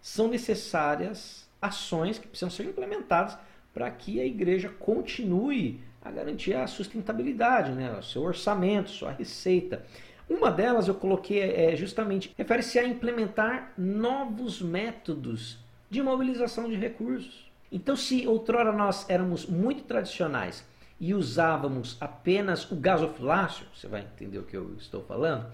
são 0.00 0.28
necessárias 0.28 1.48
ações 1.60 2.18
que 2.18 2.28
precisam 2.28 2.50
ser 2.50 2.64
implementadas 2.64 3.36
para 3.72 3.90
que 3.90 4.20
a 4.20 4.24
igreja 4.24 4.68
continue 4.68 5.80
a 6.08 6.10
garantir 6.10 6.54
a 6.54 6.66
sustentabilidade, 6.66 7.70
né? 7.72 7.92
o 7.98 8.02
seu 8.02 8.22
orçamento, 8.22 8.90
sua 8.90 9.12
receita. 9.12 9.84
Uma 10.28 10.50
delas 10.50 10.88
eu 10.88 10.94
coloquei 10.94 11.40
é 11.40 11.76
justamente 11.76 12.34
refere-se 12.36 12.78
a 12.78 12.84
implementar 12.84 13.72
novos 13.76 14.60
métodos 14.60 15.58
de 15.90 16.02
mobilização 16.02 16.68
de 16.68 16.76
recursos. 16.76 17.50
Então, 17.70 17.94
se 17.94 18.26
outrora 18.26 18.72
nós 18.72 19.08
éramos 19.10 19.46
muito 19.46 19.82
tradicionais 19.82 20.66
e 20.98 21.12
usávamos 21.12 21.96
apenas 22.00 22.70
o 22.70 22.76
gasofilácio, 22.76 23.66
você 23.74 23.86
vai 23.86 24.00
entender 24.00 24.38
o 24.38 24.44
que 24.44 24.56
eu 24.56 24.74
estou 24.78 25.02
falando, 25.04 25.46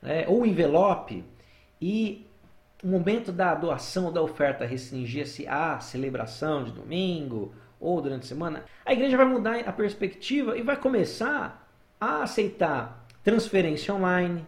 né, 0.00 0.24
ou 0.26 0.42
o 0.42 0.46
envelope, 0.46 1.24
e 1.80 2.26
o 2.82 2.88
momento 2.88 3.30
da 3.30 3.54
doação 3.54 4.06
ou 4.06 4.12
da 4.12 4.20
oferta 4.20 4.66
restringia-se 4.66 5.46
à 5.46 5.78
celebração 5.78 6.64
de 6.64 6.72
domingo 6.72 7.54
ou 7.82 8.00
durante 8.00 8.22
a 8.22 8.28
semana, 8.28 8.64
a 8.86 8.92
igreja 8.92 9.16
vai 9.16 9.26
mudar 9.26 9.58
a 9.58 9.72
perspectiva 9.72 10.56
e 10.56 10.62
vai 10.62 10.76
começar 10.76 11.68
a 12.00 12.22
aceitar 12.22 13.06
transferência 13.24 13.92
online, 13.92 14.46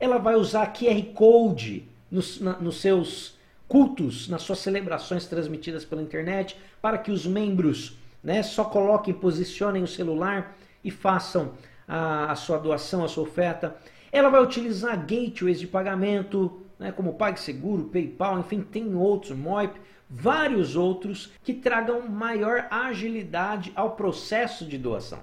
ela 0.00 0.18
vai 0.18 0.34
usar 0.34 0.72
QR 0.72 1.02
Code 1.14 1.88
nos, 2.10 2.40
na, 2.40 2.58
nos 2.58 2.80
seus 2.80 3.38
cultos, 3.68 4.28
nas 4.28 4.42
suas 4.42 4.58
celebrações 4.58 5.26
transmitidas 5.26 5.84
pela 5.84 6.02
internet, 6.02 6.56
para 6.80 6.98
que 6.98 7.10
os 7.10 7.26
membros 7.26 7.98
né, 8.22 8.42
só 8.42 8.64
coloquem, 8.64 9.14
posicionem 9.14 9.82
o 9.82 9.86
celular 9.86 10.56
e 10.82 10.90
façam 10.90 11.52
a, 11.86 12.32
a 12.32 12.34
sua 12.34 12.58
doação, 12.58 13.04
a 13.04 13.08
sua 13.08 13.22
oferta. 13.22 13.76
Ela 14.10 14.28
vai 14.28 14.42
utilizar 14.42 14.98
gateways 14.98 15.60
de 15.60 15.66
pagamento, 15.66 16.60
né, 16.78 16.92
como 16.92 17.14
PagSeguro, 17.14 17.84
PayPal, 17.84 18.38
enfim, 18.40 18.60
tem 18.60 18.94
outros, 18.94 19.36
Moip, 19.36 19.80
vários 20.14 20.76
outros 20.76 21.32
que 21.42 21.54
tragam 21.54 22.06
maior 22.06 22.66
agilidade 22.70 23.72
ao 23.74 23.96
processo 23.96 24.66
de 24.66 24.76
doação. 24.76 25.20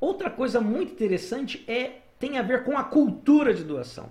Outra 0.00 0.30
coisa 0.30 0.60
muito 0.60 0.92
interessante 0.92 1.64
é 1.66 2.02
tem 2.20 2.38
a 2.38 2.42
ver 2.42 2.62
com 2.62 2.78
a 2.78 2.84
cultura 2.84 3.52
de 3.52 3.64
doação. 3.64 4.10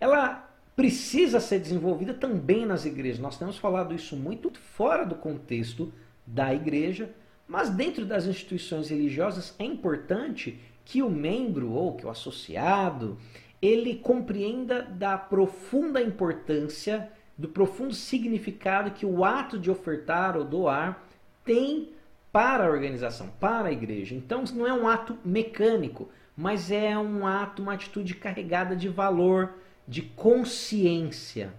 Ela 0.00 0.48
precisa 0.74 1.38
ser 1.38 1.58
desenvolvida 1.58 2.14
também 2.14 2.64
nas 2.64 2.86
igrejas. 2.86 3.20
Nós 3.20 3.38
temos 3.38 3.58
falado 3.58 3.94
isso 3.94 4.16
muito 4.16 4.50
fora 4.58 5.04
do 5.04 5.14
contexto 5.14 5.92
da 6.26 6.54
igreja, 6.54 7.10
mas 7.46 7.68
dentro 7.68 8.06
das 8.06 8.24
instituições 8.24 8.88
religiosas 8.88 9.54
é 9.58 9.64
importante 9.64 10.58
que 10.84 11.02
o 11.02 11.10
membro 11.10 11.72
ou 11.72 11.94
que 11.94 12.06
o 12.06 12.10
associado 12.10 13.18
ele 13.60 13.96
compreenda 13.96 14.82
da 14.82 15.18
profunda 15.18 16.00
importância, 16.00 17.10
do 17.38 17.48
profundo 17.48 17.94
significado 17.94 18.90
que 18.90 19.06
o 19.06 19.24
ato 19.24 19.58
de 19.58 19.70
ofertar 19.70 20.36
ou 20.36 20.44
doar 20.44 21.06
tem 21.44 21.90
para 22.32 22.66
a 22.66 22.70
organização, 22.70 23.28
para 23.40 23.68
a 23.68 23.72
igreja. 23.72 24.14
Então, 24.14 24.44
não 24.52 24.66
é 24.66 24.72
um 24.72 24.88
ato 24.88 25.16
mecânico, 25.24 26.08
mas 26.36 26.70
é 26.70 26.98
um 26.98 27.26
ato, 27.26 27.62
uma 27.62 27.74
atitude 27.74 28.14
carregada 28.14 28.76
de 28.76 28.88
valor, 28.88 29.54
de 29.86 30.02
consciência. 30.02 31.52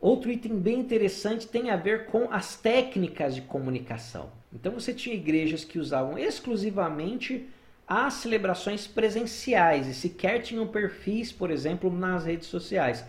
Outro 0.00 0.30
item 0.30 0.58
bem 0.58 0.80
interessante 0.80 1.46
tem 1.46 1.70
a 1.70 1.76
ver 1.76 2.06
com 2.06 2.32
as 2.32 2.56
técnicas 2.56 3.34
de 3.34 3.42
comunicação. 3.42 4.30
Então 4.52 4.72
você 4.72 4.92
tinha 4.92 5.14
igrejas 5.14 5.64
que 5.64 5.78
usavam 5.78 6.18
exclusivamente 6.18 7.48
as 7.86 8.14
celebrações 8.14 8.86
presenciais 8.86 9.86
e 9.86 9.94
sequer 9.94 10.40
tinham 10.40 10.66
perfis, 10.66 11.30
por 11.30 11.50
exemplo, 11.50 11.90
nas 11.90 12.24
redes 12.24 12.48
sociais. 12.48 13.04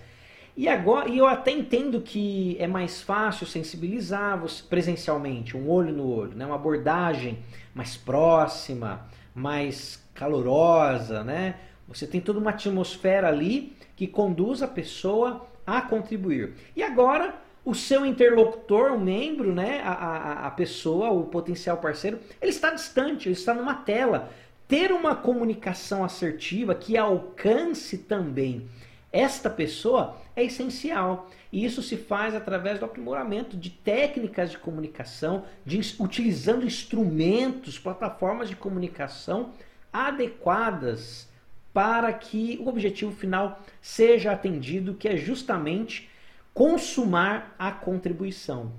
E 0.55 0.69
agora, 0.69 1.09
e 1.09 1.17
eu 1.17 1.25
até 1.25 1.51
entendo 1.51 1.99
que 1.99 2.55
é 2.59 2.67
mais 2.67 3.01
fácil 3.01 3.47
sensibilizar 3.47 4.39
presencialmente, 4.69 5.57
um 5.57 5.67
olho 5.67 5.91
no 5.91 6.07
olho, 6.07 6.35
né? 6.35 6.45
uma 6.45 6.55
abordagem 6.55 7.39
mais 7.73 7.97
próxima, 7.97 9.07
mais 9.33 10.03
calorosa, 10.13 11.23
né? 11.23 11.55
Você 11.87 12.05
tem 12.05 12.21
toda 12.21 12.37
uma 12.39 12.51
atmosfera 12.51 13.27
ali 13.27 13.75
que 13.95 14.05
conduz 14.05 14.61
a 14.61 14.67
pessoa 14.67 15.47
a 15.65 15.81
contribuir. 15.81 16.53
E 16.75 16.83
agora, 16.83 17.35
o 17.65 17.73
seu 17.73 18.05
interlocutor, 18.05 18.91
o 18.91 18.99
membro, 18.99 19.53
né, 19.53 19.81
a, 19.83 19.91
a, 19.91 20.47
a 20.47 20.51
pessoa, 20.51 21.09
o 21.09 21.23
potencial 21.23 21.77
parceiro, 21.77 22.19
ele 22.41 22.51
está 22.51 22.69
distante, 22.69 23.27
ele 23.27 23.35
está 23.35 23.53
numa 23.53 23.73
tela. 23.73 24.31
Ter 24.67 24.91
uma 24.91 25.15
comunicação 25.15 26.03
assertiva 26.03 26.75
que 26.75 26.97
alcance 26.97 27.97
também 27.97 28.67
esta 29.13 29.47
pessoa 29.47 30.17
é 30.35 30.43
essencial. 30.43 31.29
E 31.51 31.63
isso 31.63 31.83
se 31.83 31.95
faz 31.95 32.33
através 32.33 32.79
do 32.79 32.85
aprimoramento 32.85 33.55
de 33.55 33.69
técnicas 33.69 34.49
de 34.49 34.57
comunicação, 34.57 35.45
de, 35.63 35.79
utilizando 35.99 36.65
instrumentos, 36.65 37.77
plataformas 37.77 38.49
de 38.49 38.55
comunicação 38.55 39.51
adequadas 39.93 41.29
para 41.71 42.11
que 42.11 42.59
o 42.59 42.67
objetivo 42.67 43.11
final 43.11 43.61
seja 43.79 44.31
atendido, 44.31 44.95
que 44.95 45.07
é 45.07 45.15
justamente 45.15 46.09
consumar 46.53 47.55
a 47.57 47.71
contribuição. 47.71 48.71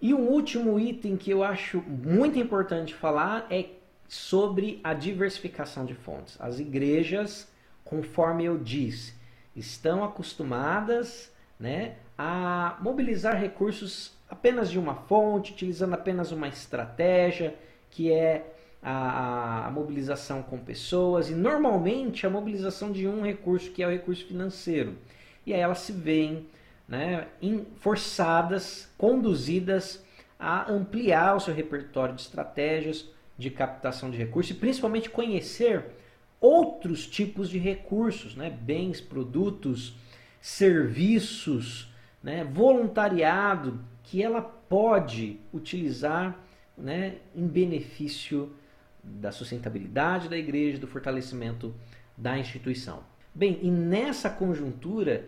E 0.00 0.12
um 0.12 0.28
último 0.28 0.78
item 0.78 1.16
que 1.16 1.30
eu 1.30 1.42
acho 1.42 1.80
muito 1.82 2.38
importante 2.38 2.94
falar 2.94 3.46
é 3.50 3.66
sobre 4.06 4.80
a 4.84 4.92
diversificação 4.92 5.86
de 5.86 5.94
fontes. 5.94 6.38
As 6.38 6.58
igrejas, 6.58 7.50
conforme 7.84 8.44
eu 8.44 8.58
disse, 8.58 9.14
estão 9.54 10.02
acostumadas 10.02 11.32
né, 11.58 11.96
a 12.18 12.76
mobilizar 12.80 13.38
recursos 13.38 14.12
apenas 14.28 14.70
de 14.70 14.78
uma 14.78 14.94
fonte, 14.94 15.52
utilizando 15.52 15.94
apenas 15.94 16.32
uma 16.32 16.48
estratégia, 16.48 17.54
que 17.90 18.12
é 18.12 18.54
a, 18.82 19.66
a, 19.66 19.70
mobilização 19.70 20.42
com 20.42 20.58
pessoas 20.58 21.30
e 21.30 21.34
normalmente 21.34 22.26
a 22.26 22.30
mobilização 22.30 22.90
de 22.90 23.06
um 23.06 23.22
recurso 23.22 23.70
que 23.70 23.82
é 23.82 23.86
o 23.86 23.90
recurso 23.90 24.26
financeiro. 24.26 24.96
E 25.46 25.54
aí 25.54 25.60
elas 25.60 25.78
se 25.78 25.92
veem 25.92 26.46
né, 26.88 27.28
forçadas, 27.76 28.90
conduzidas 28.98 30.04
a 30.38 30.70
ampliar 30.70 31.36
o 31.36 31.40
seu 31.40 31.54
repertório 31.54 32.14
de 32.14 32.22
estratégias 32.22 33.08
de 33.38 33.50
captação 33.50 34.10
de 34.10 34.18
recursos 34.18 34.50
e 34.50 34.58
principalmente 34.58 35.08
conhecer 35.08 35.84
outros 36.44 37.06
tipos 37.06 37.48
de 37.48 37.56
recursos, 37.56 38.36
né, 38.36 38.50
bens, 38.50 39.00
produtos, 39.00 39.96
serviços, 40.42 41.90
né, 42.22 42.44
voluntariado 42.44 43.80
que 44.02 44.22
ela 44.22 44.42
pode 44.42 45.40
utilizar 45.54 46.38
né, 46.76 47.14
em 47.34 47.46
benefício 47.46 48.52
da 49.02 49.32
sustentabilidade 49.32 50.28
da 50.28 50.36
igreja, 50.36 50.76
do 50.76 50.86
fortalecimento 50.86 51.74
da 52.14 52.38
instituição. 52.38 53.02
Bem, 53.34 53.58
e 53.62 53.70
nessa 53.70 54.28
conjuntura, 54.28 55.26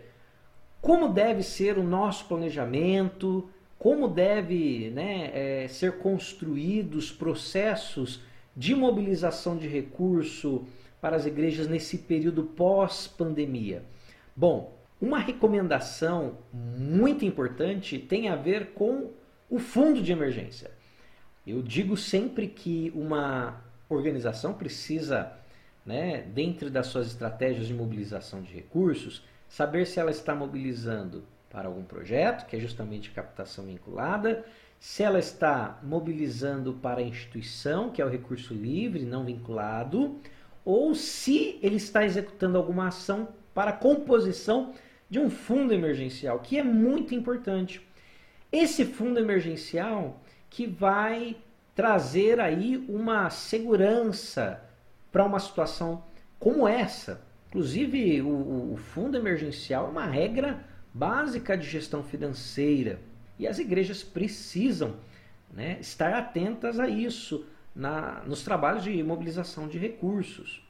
como 0.79 1.09
deve 1.09 1.41
ser 1.41 1.79
o 1.79 1.83
nosso 1.83 2.25
planejamento, 2.25 3.49
como 3.79 4.07
deve 4.07 4.91
né, 4.91 5.31
é, 5.33 5.67
ser 5.67 5.97
construídos 5.97 7.11
processos 7.11 8.21
de 8.55 8.75
mobilização 8.75 9.57
de 9.57 9.67
recurso 9.67 10.67
para 11.01 11.15
as 11.15 11.25
igrejas 11.25 11.67
nesse 11.67 11.97
período 11.99 12.43
pós-pandemia? 12.43 13.83
Bom, 14.35 14.77
uma 14.99 15.19
recomendação 15.19 16.37
muito 16.53 17.23
importante 17.23 17.99
tem 17.99 18.29
a 18.29 18.35
ver 18.35 18.73
com 18.73 19.11
o 19.49 19.59
fundo 19.59 20.01
de 20.01 20.11
emergência. 20.11 20.71
Eu 21.45 21.61
digo 21.61 21.95
sempre 21.95 22.47
que 22.47 22.91
uma 22.95 23.61
organização 23.87 24.53
precisa, 24.53 25.31
né, 25.85 26.21
dentro 26.33 26.69
das 26.69 26.87
suas 26.87 27.07
estratégias 27.07 27.67
de 27.67 27.73
mobilização 27.73 28.41
de 28.41 28.53
recursos, 28.53 29.23
saber 29.47 29.85
se 29.85 29.99
ela 29.99 30.11
está 30.11 30.35
mobilizando 30.35 31.23
para 31.49 31.67
algum 31.67 31.83
projeto, 31.83 32.45
que 32.45 32.55
é 32.55 32.59
justamente 32.59 33.11
captação 33.11 33.65
vinculada, 33.65 34.43
se 34.79 35.03
ela 35.03 35.19
está 35.19 35.79
mobilizando 35.81 36.73
para 36.73 36.99
a 36.99 37.03
instituição, 37.03 37.89
que 37.89 38.01
é 38.01 38.05
o 38.05 38.09
recurso 38.09 38.53
livre, 38.53 39.05
não 39.05 39.23
vinculado, 39.23 40.19
ou 40.67 40.93
se 40.93 41.57
ele 41.63 41.77
está 41.77 42.05
executando 42.05 42.57
alguma 42.57 42.89
ação 42.89 43.29
para 43.53 43.71
composição 43.71 44.73
de 45.09 45.17
um 45.17 45.29
fundo 45.29 45.73
emergencial, 45.73 46.39
que 46.39 46.57
é 46.57 46.63
muito 46.63 47.15
importante. 47.15 47.81
Esse 48.51 48.83
fundo 48.83 49.17
emergencial 49.17 50.21
que 50.49 50.67
vai 50.67 51.37
trazer 51.73 52.41
aí 52.41 52.85
uma 52.89 53.29
segurança 53.29 54.61
para 55.09 55.23
uma 55.23 55.39
situação 55.39 56.03
como 56.37 56.67
essa. 56.67 57.21
Inclusive, 57.47 58.21
o, 58.21 58.73
o, 58.73 58.75
fundo 58.75 59.15
emergencial 59.15 59.87
é 59.87 59.89
uma 59.89 60.05
regra 60.05 60.65
básica 60.93 61.57
de 61.57 61.65
gestão 61.65 62.03
financeira 62.03 62.99
e 63.39 63.47
as 63.47 63.57
igrejas 63.57 64.03
precisam 64.03 64.97
né, 65.49 65.77
estar 65.79 66.13
atentas 66.13 66.77
a 66.77 66.89
isso 66.89 67.45
na, 67.77 68.23
nos 68.25 68.43
trabalhos 68.43 68.83
de 68.83 69.03
mobilização 69.03 69.67
de 69.67 69.77
recursos. 69.77 70.63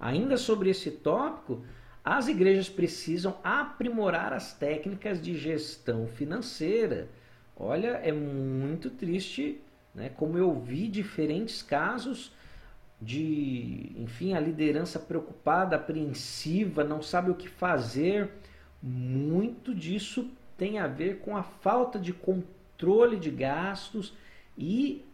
Ainda 0.00 0.36
sobre 0.36 0.68
esse 0.68 0.90
tópico, 0.90 1.62
as 2.04 2.26
igrejas 2.26 2.68
precisam 2.68 3.36
aprimorar 3.44 4.32
as 4.32 4.52
técnicas 4.52 5.22
de 5.22 5.36
gestão 5.36 6.08
financeira. 6.08 7.08
Olha, 7.56 8.00
é 8.02 8.10
muito 8.10 8.90
triste, 8.90 9.60
né? 9.94 10.08
Como 10.08 10.36
eu 10.36 10.58
vi 10.58 10.88
diferentes 10.88 11.62
casos 11.62 12.32
de, 13.00 13.92
enfim, 13.96 14.34
a 14.34 14.40
liderança 14.40 14.98
preocupada, 14.98 15.76
apreensiva, 15.76 16.82
não 16.82 17.00
sabe 17.00 17.30
o 17.30 17.34
que 17.34 17.48
fazer. 17.48 18.30
Muito 18.82 19.74
disso 19.74 20.28
tem 20.56 20.78
a 20.78 20.86
ver 20.86 21.18
com 21.18 21.36
a 21.36 21.42
falta 21.42 21.98
de 21.98 22.12
controle 22.12 23.18
de 23.18 23.30
gastos 23.30 24.14
e 24.58 25.04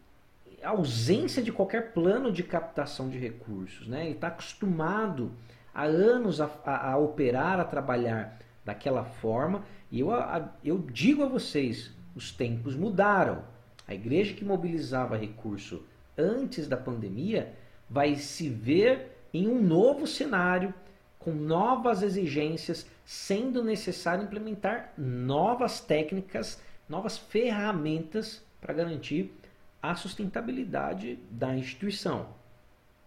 ausência 0.71 1.43
de 1.43 1.53
qualquer 1.53 1.93
plano 1.93 2.33
de 2.33 2.43
captação 2.43 3.09
de 3.09 3.19
recursos. 3.19 3.87
Né? 3.87 4.07
Ele 4.07 4.15
está 4.15 4.29
acostumado 4.29 5.33
há 5.75 5.85
anos 5.85 6.41
a, 6.41 6.51
a, 6.65 6.93
a, 6.93 6.99
operar, 6.99 7.61
a 7.61 7.65
trabalhar 7.65 8.39
daquela 8.65 9.05
forma. 9.05 9.65
E 9.91 10.01
eu, 10.01 10.13
a, 10.13 10.53
eu 10.65 10.79
digo 10.79 11.23
a 11.23 11.29
vocês, 11.29 11.93
os 12.15 12.33
tempos 12.33 12.75
mudaram. 12.75 13.45
A 13.87 13.95
igreja 13.95 14.35
que 14.35 14.45
mobilizava 14.45 15.17
recurso 15.17 15.85
antes 16.19 16.67
da 16.67 16.77
pandemia 16.77 17.55
vai 17.89 18.17
se 18.17 18.49
ver 18.49 19.17
em 19.33 19.47
um 19.47 19.63
novo 19.63 20.07
cenário, 20.07 20.75
com 21.19 21.33
novas 21.33 22.03
exigências, 22.03 22.87
sendo 23.05 23.63
necessário 23.63 24.25
implementar 24.25 24.93
novas 24.97 25.81
técnicas, 25.81 26.61
novas 26.89 27.19
ferramentas 27.19 28.43
para 28.61 28.75
garantir 28.75 29.33
a 29.83 29.95
sustentabilidade 29.95 31.19
da 31.31 31.55
instituição. 31.55 32.29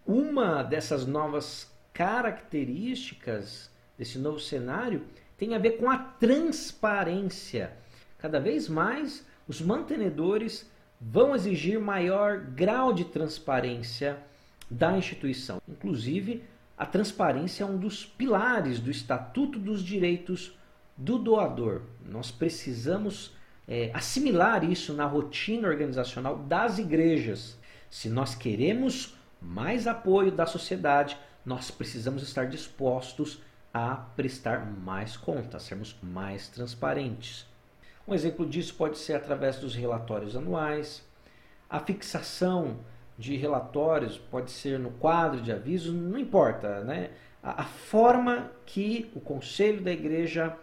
Uma 0.06 0.62
dessas 0.62 1.06
novas 1.06 1.70
características 1.92 3.70
desse 3.98 4.18
novo 4.18 4.40
cenário 4.40 5.04
tem 5.36 5.54
a 5.54 5.58
ver 5.58 5.72
com 5.72 5.90
a 5.90 5.98
transparência. 5.98 7.72
Cada 8.18 8.40
vez 8.40 8.68
mais 8.68 9.26
os 9.46 9.60
mantenedores 9.60 10.70
vão 11.00 11.34
exigir 11.34 11.80
maior 11.80 12.38
grau 12.40 12.92
de 12.92 13.04
transparência 13.06 14.18
da 14.70 14.96
instituição. 14.96 15.60
Inclusive, 15.68 16.44
a 16.76 16.86
transparência 16.86 17.64
é 17.64 17.66
um 17.66 17.76
dos 17.76 18.04
pilares 18.04 18.78
do 18.78 18.90
Estatuto 18.90 19.58
dos 19.58 19.82
Direitos 19.82 20.56
do 20.96 21.18
Doador. 21.18 21.82
Nós 22.04 22.30
precisamos 22.30 23.34
é, 23.70 23.92
assimilar 23.94 24.64
isso 24.68 24.92
na 24.92 25.06
rotina 25.06 25.68
organizacional 25.68 26.38
das 26.38 26.78
igrejas. 26.78 27.56
Se 27.88 28.10
nós 28.10 28.34
queremos 28.34 29.16
mais 29.40 29.86
apoio 29.86 30.32
da 30.32 30.44
sociedade, 30.44 31.16
nós 31.46 31.70
precisamos 31.70 32.24
estar 32.24 32.48
dispostos 32.48 33.40
a 33.72 33.94
prestar 33.94 34.66
mais 34.66 35.16
contas, 35.16 35.62
sermos 35.62 35.96
mais 36.02 36.48
transparentes. 36.48 37.46
Um 38.06 38.12
exemplo 38.12 38.44
disso 38.44 38.74
pode 38.74 38.98
ser 38.98 39.14
através 39.14 39.56
dos 39.56 39.76
relatórios 39.76 40.34
anuais, 40.34 41.06
a 41.68 41.78
fixação 41.78 42.78
de 43.16 43.36
relatórios, 43.36 44.18
pode 44.18 44.50
ser 44.50 44.80
no 44.80 44.90
quadro 44.92 45.40
de 45.40 45.52
avisos, 45.52 45.94
não 45.94 46.18
importa, 46.18 46.82
né? 46.82 47.10
A, 47.40 47.62
a 47.62 47.64
forma 47.64 48.50
que 48.66 49.10
o 49.14 49.20
conselho 49.20 49.80
da 49.80 49.92
igreja 49.92 50.56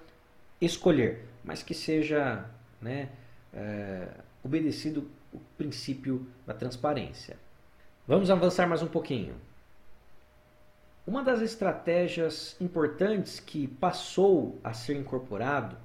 escolher, 0.59 1.25
mas 1.43 1.63
que 1.63 1.73
seja 1.73 2.45
né, 2.81 3.09
é, 3.53 4.07
obedecido 4.43 5.09
o 5.33 5.39
princípio 5.57 6.25
da 6.45 6.53
transparência. 6.53 7.37
Vamos 8.07 8.29
avançar 8.29 8.67
mais 8.67 8.81
um 8.81 8.87
pouquinho. 8.87 9.35
Uma 11.05 11.23
das 11.23 11.41
estratégias 11.41 12.55
importantes 12.59 13.39
que 13.39 13.67
passou 13.67 14.59
a 14.63 14.73
ser 14.73 14.95
incorporado, 14.97 15.77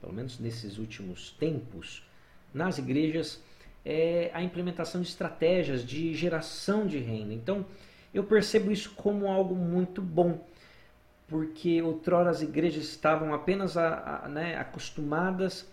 pelo 0.00 0.12
menos 0.12 0.38
nesses 0.38 0.78
últimos 0.78 1.32
tempos, 1.32 2.06
nas 2.54 2.78
igrejas 2.78 3.42
é 3.84 4.30
a 4.34 4.42
implementação 4.42 5.00
de 5.00 5.08
estratégias 5.08 5.84
de 5.84 6.14
geração 6.14 6.86
de 6.86 6.98
renda. 6.98 7.32
Então, 7.32 7.64
eu 8.12 8.24
percebo 8.24 8.70
isso 8.70 8.92
como 8.94 9.26
algo 9.26 9.54
muito 9.54 10.00
bom, 10.00 10.44
porque 11.26 11.82
outrora 11.82 12.30
as 12.30 12.42
igrejas 12.42 12.84
estavam 12.84 13.34
apenas 13.34 13.76
a, 13.76 14.22
a, 14.24 14.28
né, 14.28 14.56
acostumadas 14.56 15.66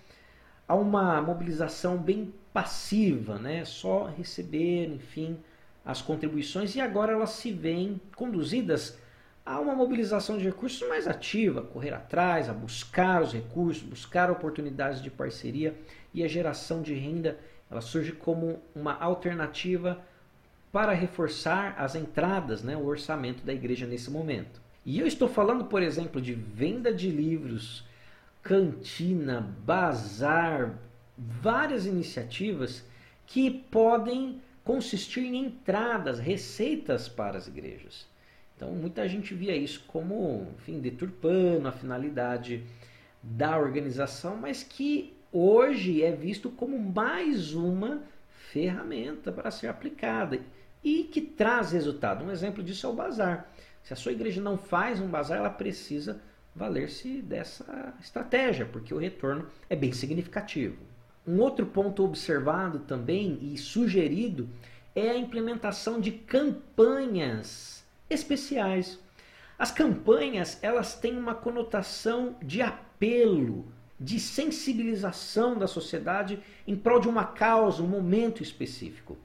a 0.68 0.76
uma 0.76 1.22
mobilização 1.22 1.98
bem 1.98 2.34
passiva, 2.54 3.38
né, 3.38 3.66
só 3.66 4.06
receber, 4.06 4.88
enfim, 4.88 5.38
as 5.84 6.02
contribuições, 6.02 6.76
e 6.76 6.82
agora 6.82 7.14
elas 7.14 7.32
se 7.32 7.52
veem 7.52 8.00
conduzidas 8.16 8.98
a 9.46 9.60
uma 9.60 9.76
mobilização 9.76 10.38
de 10.38 10.46
recursos 10.46 10.88
mais 10.90 11.08
ativa, 11.08 11.62
correr 11.62 11.94
atrás, 11.94 12.50
a 12.50 12.54
buscar 12.54 13.22
os 13.22 13.32
recursos, 13.32 13.84
buscar 13.84 14.32
oportunidades 14.32 15.02
de 15.02 15.12
parceria 15.12 15.76
e 16.14 16.24
a 16.24 16.28
geração 16.28 16.82
de 16.82 16.96
renda 16.96 17.38
ela 17.70 17.82
surge 17.82 18.12
como 18.12 18.60
uma 18.76 18.94
alternativa 19.00 20.00
para 20.72 20.94
reforçar 20.94 21.76
as 21.78 21.96
entradas, 21.96 22.64
né, 22.64 22.76
o 22.76 22.86
orçamento 22.86 23.46
da 23.46 23.54
igreja 23.54 23.86
nesse 23.86 24.10
momento. 24.12 24.62
E 24.86 25.00
eu 25.00 25.08
estou 25.08 25.28
falando, 25.28 25.66
por 25.66 25.82
exemplo, 25.82 26.22
de 26.22 26.34
venda 26.34 26.94
de 26.94 27.10
livros, 27.10 27.84
cantina, 28.46 29.42
bazar, 29.66 30.78
várias 31.18 31.88
iniciativas 31.88 32.86
que 33.26 33.50
podem 33.50 34.40
consistir 34.64 35.22
em 35.22 35.46
entradas, 35.46 36.20
receitas 36.20 37.10
para 37.10 37.40
as 37.40 37.48
igrejas. 37.48 38.08
Então, 38.56 38.70
muita 38.72 39.08
gente 39.10 39.34
via 39.34 39.56
isso 39.56 39.84
como, 39.88 40.48
enfim, 40.60 40.80
deturpando 40.80 41.68
a 41.68 41.72
finalidade 41.72 42.64
da 43.22 43.58
organização, 43.58 44.38
mas 44.38 44.62
que 44.62 45.18
hoje 45.32 46.04
é 46.04 46.12
visto 46.12 46.52
como 46.52 46.78
mais 46.78 47.56
uma 47.56 48.04
ferramenta 48.52 49.32
para 49.32 49.50
ser 49.50 49.68
aplicada 49.68 50.40
e 50.84 51.06
que 51.06 51.20
traz 51.20 51.72
resultado. 51.72 52.24
Um 52.24 52.32
exemplo 52.32 52.64
disso 52.64 52.86
é 52.86 52.90
o 52.90 52.94
bazar. 52.94 53.52
Se 53.82 53.92
a 53.92 53.96
sua 53.96 54.12
igreja 54.12 54.40
não 54.40 54.56
faz 54.56 55.00
um 55.02 55.08
bazar, 55.08 55.40
ela 55.40 55.50
precisa 55.50 56.22
valer-se 56.56 57.22
dessa 57.22 57.94
estratégia, 58.02 58.66
porque 58.66 58.94
o 58.94 58.98
retorno 58.98 59.48
é 59.70 59.76
bem 59.76 59.92
significativo. 59.92 60.78
Um 61.28 61.40
outro 61.40 61.66
ponto 61.66 62.04
observado 62.04 62.80
também 62.80 63.38
e 63.42 63.58
sugerido 63.58 64.48
é 64.96 65.10
a 65.10 65.18
implementação 65.18 66.00
de 66.00 66.12
campanhas 66.12 67.84
especiais. 68.10 68.98
As 69.60 69.72
campanhas, 69.72 70.60
elas 70.62 70.96
têm 70.96 71.18
uma 71.18 71.36
conotação 71.36 72.38
de 72.42 72.62
apelo, 72.62 73.66
de 74.00 74.20
sensibilização 74.20 75.58
da 75.58 75.68
sociedade 75.68 76.40
em 76.68 76.76
prol 76.76 77.00
de 77.00 77.10
uma 77.10 77.26
causa, 77.26 77.82
um 77.82 77.88
momento 77.88 78.44
específico. 78.44 79.18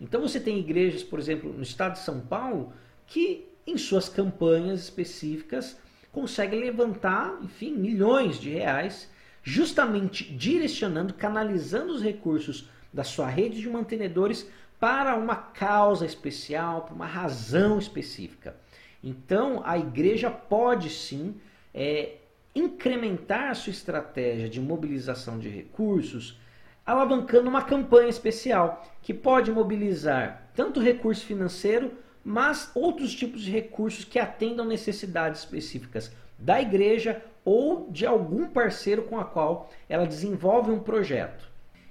Então 0.00 0.20
você 0.20 0.40
tem 0.40 0.58
igrejas, 0.58 1.02
por 1.02 1.18
exemplo, 1.18 1.52
no 1.52 1.62
estado 1.62 1.92
de 1.92 2.00
São 2.00 2.20
Paulo, 2.20 2.72
que 3.06 3.46
em 3.66 3.78
suas 3.78 4.08
campanhas 4.08 4.80
específicas 4.80 5.78
conseguem 6.14 6.60
levantar, 6.60 7.36
enfim, 7.42 7.74
milhões 7.74 8.38
de 8.38 8.48
reais, 8.48 9.10
justamente 9.42 10.24
direcionando, 10.32 11.12
canalizando 11.12 11.92
os 11.92 12.02
recursos 12.02 12.70
da 12.92 13.02
sua 13.02 13.26
rede 13.26 13.60
de 13.60 13.68
mantenedores 13.68 14.48
para 14.78 15.16
uma 15.16 15.34
causa 15.34 16.06
especial, 16.06 16.82
para 16.82 16.94
uma 16.94 17.06
razão 17.06 17.78
específica. 17.78 18.56
Então 19.02 19.60
a 19.64 19.76
igreja 19.76 20.30
pode 20.30 20.88
sim 20.88 21.34
é, 21.74 22.14
incrementar 22.54 23.54
sua 23.56 23.72
estratégia 23.72 24.48
de 24.48 24.60
mobilização 24.60 25.38
de 25.38 25.48
recursos, 25.48 26.38
alavancando 26.86 27.48
uma 27.48 27.62
campanha 27.62 28.08
especial 28.08 28.86
que 29.02 29.12
pode 29.12 29.50
mobilizar 29.50 30.48
tanto 30.54 30.80
recurso 30.80 31.26
financeiro, 31.26 31.92
mas 32.24 32.70
outros 32.74 33.14
tipos 33.14 33.42
de 33.42 33.50
recursos 33.50 34.04
que 34.04 34.18
atendam 34.18 34.64
necessidades 34.64 35.40
específicas 35.40 36.10
da 36.38 36.60
igreja 36.60 37.22
ou 37.44 37.88
de 37.90 38.06
algum 38.06 38.48
parceiro 38.48 39.02
com 39.02 39.20
a 39.20 39.24
qual 39.24 39.70
ela 39.88 40.06
desenvolve 40.06 40.70
um 40.70 40.80
projeto. 40.80 41.46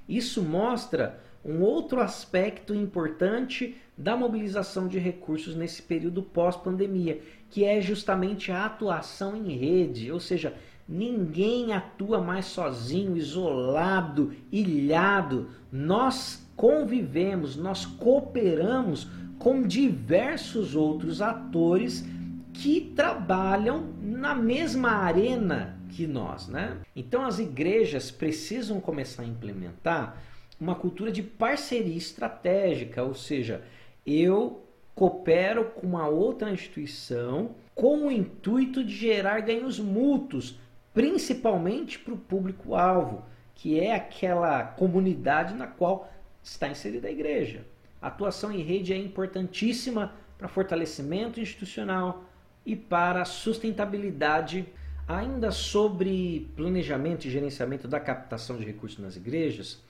Isso 0.09 0.41
mostra 0.41 1.19
um 1.45 1.61
outro 1.61 1.99
aspecto 1.99 2.73
importante 2.73 3.77
da 3.97 4.15
mobilização 4.15 4.87
de 4.87 4.97
recursos 4.97 5.55
nesse 5.55 5.81
período 5.81 6.23
pós-pandemia, 6.23 7.21
que 7.49 7.63
é 7.63 7.79
justamente 7.79 8.51
a 8.51 8.65
atuação 8.65 9.35
em 9.35 9.55
rede, 9.55 10.11
ou 10.11 10.19
seja, 10.19 10.55
ninguém 10.87 11.73
atua 11.73 12.19
mais 12.19 12.45
sozinho, 12.45 13.15
isolado, 13.15 14.33
ilhado. 14.51 15.49
Nós 15.71 16.47
convivemos, 16.55 17.55
nós 17.55 17.85
cooperamos 17.85 19.07
com 19.43 19.61
diversos 19.61 20.73
outros 20.73 21.21
atores 21.21 22.05
que 22.53 22.79
trabalham 22.95 23.93
na 24.01 24.33
mesma 24.33 24.91
arena 24.91 25.77
que 25.89 26.07
nós, 26.07 26.47
né? 26.47 26.77
Então 26.95 27.25
as 27.25 27.39
igrejas 27.39 28.09
precisam 28.09 28.79
começar 28.79 29.23
a 29.23 29.27
implementar 29.27 30.15
uma 30.57 30.75
cultura 30.75 31.11
de 31.11 31.21
parceria 31.21 31.97
estratégica, 31.97 33.03
ou 33.03 33.13
seja, 33.13 33.61
eu 34.05 34.63
coopero 34.95 35.65
com 35.71 35.87
uma 35.87 36.07
outra 36.07 36.49
instituição 36.49 37.53
com 37.75 38.07
o 38.07 38.11
intuito 38.11 38.81
de 38.81 38.95
gerar 38.95 39.41
ganhos 39.41 39.77
mútuos, 39.77 40.57
principalmente 40.93 41.99
para 41.99 42.13
o 42.13 42.17
público-alvo, 42.17 43.25
que 43.55 43.77
é 43.77 43.93
aquela 43.93 44.63
comunidade 44.63 45.53
na 45.53 45.67
qual 45.67 46.09
está 46.41 46.69
inserida 46.69 47.09
a 47.09 47.11
igreja. 47.11 47.72
Atuação 48.03 48.51
em 48.51 48.61
rede 48.61 48.91
é 48.91 48.97
importantíssima 48.97 50.13
para 50.37 50.49
fortalecimento 50.49 51.39
institucional 51.39 52.25
e 52.65 52.75
para 52.75 53.23
sustentabilidade. 53.23 54.67
Ainda 55.07 55.51
sobre 55.51 56.51
planejamento 56.53 57.25
e 57.25 57.31
gerenciamento 57.31 57.87
da 57.87 58.01
captação 58.01 58.57
de 58.57 58.65
recursos 58.65 58.99
nas 58.99 59.15
igrejas, 59.15 59.81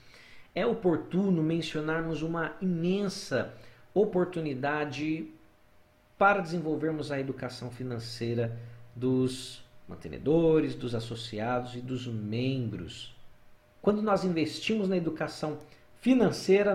é 0.54 0.64
oportuno 0.64 1.42
mencionarmos 1.42 2.22
uma 2.22 2.56
imensa 2.62 3.52
oportunidade 3.96 5.28
para 6.16 6.40
desenvolvermos 6.40 7.12
a 7.12 7.20
educação 7.20 7.72
financeira 7.72 8.56
dos 8.96 9.64
mantenedores, 9.88 10.76
dos 10.76 10.94
associados 10.94 11.76
e 11.76 11.82
dos 11.82 12.06
membros. 12.06 13.16
Quando 13.82 14.04
nós 14.04 14.24
investimos 14.24 14.88
na 14.88 14.98
educação 14.98 15.54
financeira, 15.54 15.83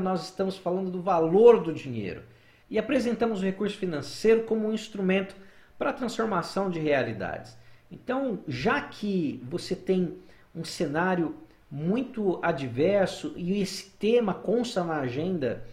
nós 0.00 0.24
estamos 0.24 0.56
falando 0.56 0.90
do 0.90 1.02
valor 1.02 1.62
do 1.62 1.72
dinheiro 1.72 2.22
e 2.70 2.78
apresentamos 2.78 3.40
o 3.40 3.44
recurso 3.44 3.76
financeiro 3.76 4.44
como 4.44 4.68
um 4.68 4.72
instrumento 4.72 5.36
para 5.78 5.90
a 5.90 5.92
transformação 5.92 6.70
de 6.70 6.78
realidades. 6.78 7.56
Então, 7.90 8.40
já 8.46 8.80
que 8.80 9.42
você 9.48 9.74
tem 9.76 10.18
um 10.54 10.64
cenário 10.64 11.34
muito 11.70 12.38
adverso 12.42 13.32
e 13.36 13.60
esse 13.60 13.90
tema 13.90 14.34
consta 14.34 14.82
na 14.82 15.00
agenda, 15.00 15.64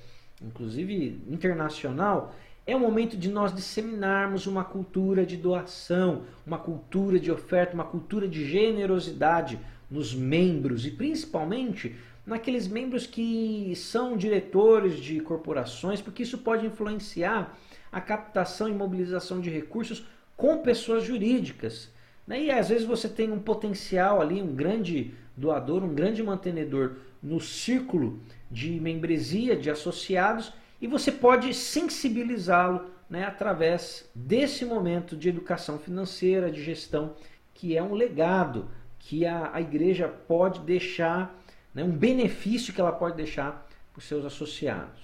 inclusive 0.41 1.21
internacional, 1.27 2.35
é 2.67 2.75
o 2.75 2.79
momento 2.79 3.15
de 3.15 3.29
nós 3.29 3.53
disseminarmos 3.53 4.47
uma 4.47 4.63
cultura 4.63 5.25
de 5.25 5.37
doação, 5.37 6.23
uma 6.45 6.57
cultura 6.57 7.19
de 7.19 7.31
oferta, 7.31 7.73
uma 7.73 7.83
cultura 7.83 8.27
de 8.27 8.45
generosidade 8.45 9.59
nos 9.89 10.13
membros 10.13 10.85
e 10.85 10.91
principalmente 10.91 11.95
naqueles 12.25 12.67
membros 12.67 13.05
que 13.05 13.73
são 13.75 14.17
diretores 14.17 14.97
de 14.97 15.19
corporações, 15.19 16.01
porque 16.01 16.23
isso 16.23 16.39
pode 16.39 16.65
influenciar 16.65 17.57
a 17.91 18.01
captação 18.01 18.67
e 18.67 18.73
mobilização 18.73 19.39
de 19.39 19.49
recursos 19.49 20.05
com 20.35 20.57
pessoas 20.57 21.03
jurídicas. 21.03 21.89
Né? 22.25 22.45
E 22.45 22.51
às 22.51 22.69
vezes 22.69 22.85
você 22.85 23.07
tem 23.07 23.31
um 23.31 23.39
potencial 23.39 24.21
ali, 24.21 24.41
um 24.41 24.55
grande 24.55 25.13
doador, 25.37 25.83
um 25.83 25.93
grande 25.93 26.23
mantenedor 26.23 26.95
no 27.21 27.39
círculo 27.39 28.19
de 28.49 28.79
membresia, 28.79 29.55
de 29.55 29.69
associados, 29.69 30.51
e 30.81 30.87
você 30.87 31.11
pode 31.11 31.53
sensibilizá-lo 31.53 32.89
né, 33.09 33.23
através 33.23 34.09
desse 34.13 34.65
momento 34.65 35.15
de 35.15 35.29
educação 35.29 35.77
financeira, 35.77 36.51
de 36.51 36.63
gestão, 36.63 37.15
que 37.53 37.77
é 37.77 37.81
um 37.81 37.93
legado 37.93 38.69
que 38.99 39.25
a, 39.25 39.51
a 39.53 39.61
igreja 39.61 40.07
pode 40.07 40.59
deixar 40.61 41.39
né, 41.75 41.83
um 41.83 41.91
benefício 41.91 42.73
que 42.73 42.79
ela 42.79 42.93
pode 42.93 43.17
deixar 43.17 43.67
para 43.91 43.99
os 43.99 44.05
seus 44.05 44.25
associados. 44.25 45.03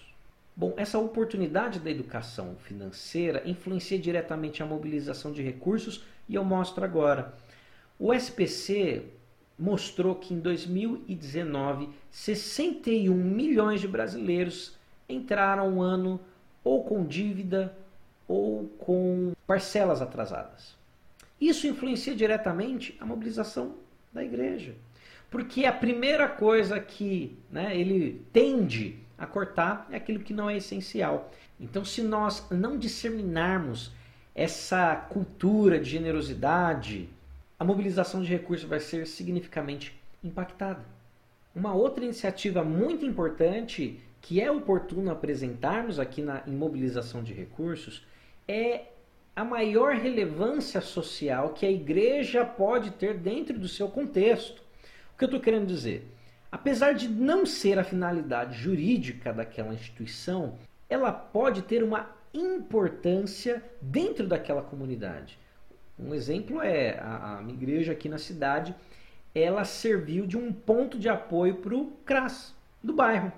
Bom, 0.55 0.73
essa 0.77 0.97
oportunidade 0.97 1.79
da 1.79 1.91
educação 1.91 2.55
financeira 2.63 3.43
influencia 3.45 3.99
diretamente 3.99 4.63
a 4.63 4.65
mobilização 4.65 5.31
de 5.31 5.41
recursos 5.41 6.03
e 6.27 6.36
eu 6.36 6.43
mostro 6.43 6.84
agora. 6.84 7.34
O 7.99 8.13
SPC 8.13 9.03
mostrou 9.60 10.15
que 10.15 10.34
em 10.34 10.39
2019 10.39 11.89
61 12.10 13.13
milhões 13.13 13.79
de 13.79 13.88
brasileiros 13.88 14.75
entraram 15.07 15.69
um 15.69 15.81
ano 15.81 16.19
ou 16.63 16.84
com 16.84 17.05
dívida 17.05 17.75
ou 18.27 18.67
com 18.79 19.34
parcelas 19.45 20.01
atrasadas. 20.01 20.75
Isso 21.39 21.67
influencia 21.67 22.15
diretamente 22.15 22.95
a 22.99 23.05
mobilização 23.05 23.75
da 24.13 24.23
igreja. 24.23 24.75
Porque 25.32 25.65
a 25.65 25.72
primeira 25.72 26.28
coisa 26.28 26.78
que 26.78 27.38
né, 27.50 27.76
ele 27.76 28.22
tende 28.34 29.00
a 29.17 29.26
cortar 29.26 29.88
é 29.89 29.96
aquilo 29.96 30.20
que 30.20 30.34
não 30.34 30.50
é 30.50 30.58
essencial. 30.58 31.32
Então, 31.58 31.86
se 31.86 32.04
nós 32.04 32.46
não 32.52 32.78
disseminarmos 32.78 33.94
essa 34.36 34.94
cultura 35.10 35.80
de 35.80 35.89
generosidade, 35.89 37.10
a 37.58 37.63
mobilização 37.63 38.22
de 38.22 38.28
recursos 38.28 38.67
vai 38.67 38.82
ser 38.82 39.08
significativamente 39.08 39.98
impactada. 40.22 40.84
Uma 41.56 41.74
outra 41.74 42.04
iniciativa 42.04 42.62
muito 42.62 43.06
importante 43.06 44.02
que 44.22 44.41
é 44.41 44.52
oportuno 44.52 45.12
apresentarmos 45.12 45.98
aqui 45.98 46.22
na 46.22 46.44
imobilização 46.46 47.24
de 47.24 47.34
recursos 47.34 48.06
é 48.48 48.84
a 49.34 49.46
maior 49.46 49.96
relevância 49.96 50.82
social 50.82 51.54
que 51.54 51.65
a 51.65 51.72
igreja 51.72 52.44
pode 52.44 52.91
ter 52.91 53.17
dentro 53.17 53.58
do 53.58 53.67
seu 53.67 53.88
contexto 53.88 54.62
que 55.21 55.25
eu 55.25 55.27
estou 55.27 55.39
querendo 55.39 55.67
dizer? 55.67 56.12
Apesar 56.51 56.93
de 56.93 57.07
não 57.07 57.45
ser 57.45 57.77
a 57.77 57.84
finalidade 57.84 58.57
jurídica 58.57 59.31
daquela 59.31 59.71
instituição, 59.71 60.57
ela 60.89 61.12
pode 61.12 61.62
ter 61.62 61.84
uma 61.84 62.10
importância 62.34 63.63
dentro 63.79 64.25
daquela 64.25 64.63
comunidade. 64.63 65.38
Um 65.99 66.15
exemplo 66.15 66.60
é 66.60 66.97
a, 66.99 67.38
a 67.38 67.41
minha 67.43 67.53
igreja 67.53 67.91
aqui 67.91 68.10
na 68.10 68.17
cidade, 68.17 68.73
ela 69.36 69.63
serviu 69.63 70.25
de 70.25 70.36
um 70.36 70.51
ponto 70.51 70.97
de 70.97 71.07
apoio 71.07 71.57
para 71.57 71.75
o 71.75 71.91
CRAS 72.03 72.55
do 72.84 72.91
bairro. 72.91 73.31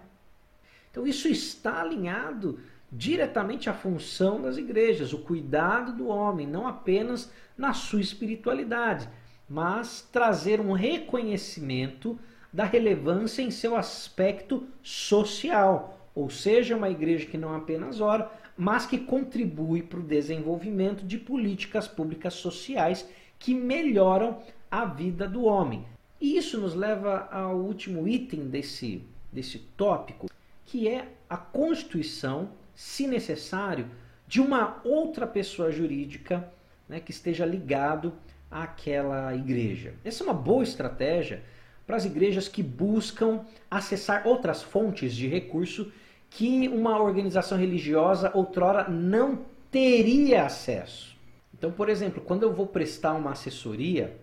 Então 0.90 1.06
isso 1.06 1.28
está 1.28 1.82
alinhado 1.82 2.62
diretamente 2.90 3.70
à 3.70 3.74
função 3.74 4.42
das 4.42 4.56
igrejas, 4.56 5.12
o 5.12 5.20
cuidado 5.20 5.92
do 5.92 6.08
homem, 6.08 6.48
não 6.48 6.66
apenas 6.66 7.30
na 7.58 7.74
sua 7.74 8.00
espiritualidade, 8.00 9.10
mas 9.54 10.02
trazer 10.12 10.60
um 10.60 10.72
reconhecimento 10.72 12.18
da 12.52 12.64
relevância 12.64 13.44
em 13.44 13.52
seu 13.52 13.76
aspecto 13.76 14.64
social, 14.82 16.10
ou 16.16 16.28
seja, 16.28 16.76
uma 16.76 16.90
igreja 16.90 17.28
que 17.28 17.38
não 17.38 17.54
apenas 17.54 18.02
ora, 18.02 18.32
mas 18.58 18.88
que 18.88 18.98
contribui 18.98 19.84
para 19.84 20.00
o 20.00 20.04
desenvolvimento 20.04 21.06
de 21.06 21.20
políticas 21.20 21.88
públicas 21.88 22.34
sociais 22.34 23.08
que 23.38 23.54
melhoram 23.54 24.42
a 24.72 24.86
vida 24.86 25.28
do 25.28 25.44
homem. 25.44 25.86
E 26.20 26.36
isso 26.36 26.60
nos 26.60 26.74
leva 26.74 27.28
ao 27.32 27.56
último 27.56 28.08
item 28.08 28.48
desse, 28.48 29.04
desse 29.32 29.60
tópico, 29.78 30.32
que 30.66 30.88
é 30.88 31.10
a 31.30 31.38
constituição, 31.38 32.50
se 32.74 33.06
necessário, 33.06 33.86
de 34.28 34.42
uma 34.42 34.82
outra 34.84 35.28
pessoa 35.28 35.72
jurídica 35.72 36.52
né, 36.90 37.00
que 37.00 37.12
esteja 37.12 37.46
ligado 37.46 38.14
àquela 38.54 39.36
igreja. 39.36 39.96
Essa 40.06 40.24
é 40.24 40.28
uma 40.28 40.34
boa 40.34 40.64
estratégia 40.64 41.42
para 41.86 41.98
as 41.98 42.06
igrejas 42.06 42.48
que 42.48 42.64
buscam 42.64 43.42
acessar 43.70 44.28
outras 44.28 44.62
fontes 44.62 45.14
de 45.16 45.28
recurso 45.28 45.92
que 46.30 46.68
uma 46.70 47.02
organização 47.02 47.58
religiosa 47.58 48.32
outrora 48.34 48.88
não 48.90 49.46
teria 49.70 50.46
acesso. 50.46 51.18
Então, 51.54 51.72
por 51.72 51.90
exemplo, 51.90 52.22
quando 52.22 52.44
eu 52.44 52.54
vou 52.54 52.68
prestar 52.68 53.14
uma 53.14 53.32
assessoria 53.32 54.16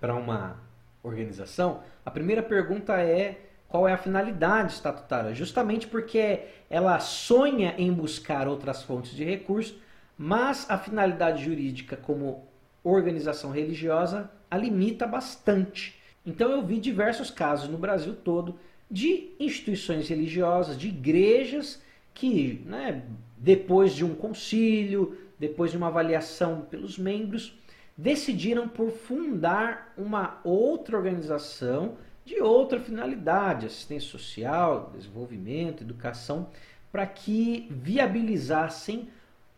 para 0.00 0.14
uma 0.14 0.60
organização, 1.02 1.80
a 2.04 2.10
primeira 2.10 2.42
pergunta 2.42 3.00
é 3.00 3.40
qual 3.68 3.86
é 3.86 3.92
a 3.92 3.98
finalidade 3.98 4.72
estatutária, 4.72 5.34
justamente 5.34 5.86
porque 5.86 6.40
ela 6.70 6.98
sonha 7.00 7.74
em 7.76 7.92
buscar 7.92 8.48
outras 8.48 8.82
fontes 8.82 9.12
de 9.12 9.24
recurso, 9.24 9.78
mas 10.16 10.68
a 10.68 10.78
finalidade 10.78 11.44
jurídica 11.44 11.96
como 11.96 12.47
organização 12.90 13.50
religiosa 13.50 14.30
a 14.50 14.56
limita 14.56 15.06
bastante. 15.06 15.98
Então 16.24 16.50
eu 16.50 16.64
vi 16.64 16.78
diversos 16.78 17.30
casos 17.30 17.68
no 17.68 17.78
Brasil 17.78 18.14
todo 18.14 18.58
de 18.90 19.30
instituições 19.38 20.08
religiosas, 20.08 20.78
de 20.78 20.88
igrejas 20.88 21.82
que, 22.14 22.62
né, 22.66 23.02
depois 23.36 23.92
de 23.92 24.04
um 24.04 24.14
concílio, 24.14 25.16
depois 25.38 25.70
de 25.70 25.76
uma 25.76 25.88
avaliação 25.88 26.62
pelos 26.62 26.98
membros, 26.98 27.56
decidiram 27.96 28.68
por 28.68 28.90
fundar 28.90 29.92
uma 29.96 30.40
outra 30.42 30.96
organização 30.96 31.96
de 32.24 32.40
outra 32.40 32.78
finalidade, 32.78 33.66
assistência 33.66 34.10
social, 34.10 34.92
desenvolvimento, 34.94 35.82
educação, 35.82 36.48
para 36.92 37.06
que 37.06 37.66
viabilizassem 37.70 39.08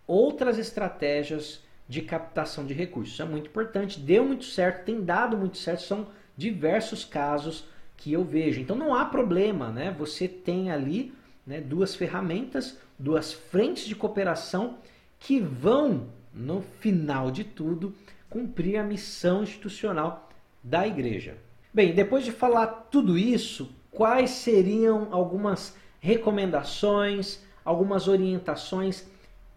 outras 0.07 0.59
estratégias 0.59 1.63
de 1.91 2.03
captação 2.03 2.65
de 2.65 2.73
recursos. 2.73 3.15
Isso 3.15 3.23
é 3.23 3.25
muito 3.25 3.49
importante, 3.49 3.99
deu 3.99 4.25
muito 4.25 4.45
certo, 4.45 4.85
tem 4.85 5.03
dado 5.03 5.37
muito 5.37 5.59
certo, 5.59 5.83
são 5.83 6.07
diversos 6.37 7.05
casos 7.05 7.65
que 7.97 8.13
eu 8.13 8.23
vejo. 8.23 8.61
Então 8.61 8.77
não 8.77 8.95
há 8.95 9.05
problema, 9.05 9.71
né? 9.71 9.93
Você 9.99 10.29
tem 10.29 10.71
ali 10.71 11.13
né, 11.45 11.61
duas 11.61 11.97
ferramentas, 11.97 12.79
duas 12.97 13.33
frentes 13.33 13.87
de 13.87 13.97
cooperação 13.97 14.79
que 15.19 15.41
vão, 15.41 16.07
no 16.33 16.63
final 16.63 17.29
de 17.29 17.43
tudo, 17.43 17.93
cumprir 18.31 18.77
a 18.77 18.85
missão 18.85 19.43
institucional 19.43 20.31
da 20.63 20.87
igreja. 20.87 21.39
Bem, 21.75 21.93
depois 21.93 22.25
de 22.25 22.31
falar 22.31 22.69
tudo 22.89 23.19
isso, 23.19 23.75
quais 23.91 24.31
seriam 24.31 25.09
algumas 25.11 25.77
recomendações, 25.99 27.41
algumas 27.65 28.07
orientações 28.07 29.05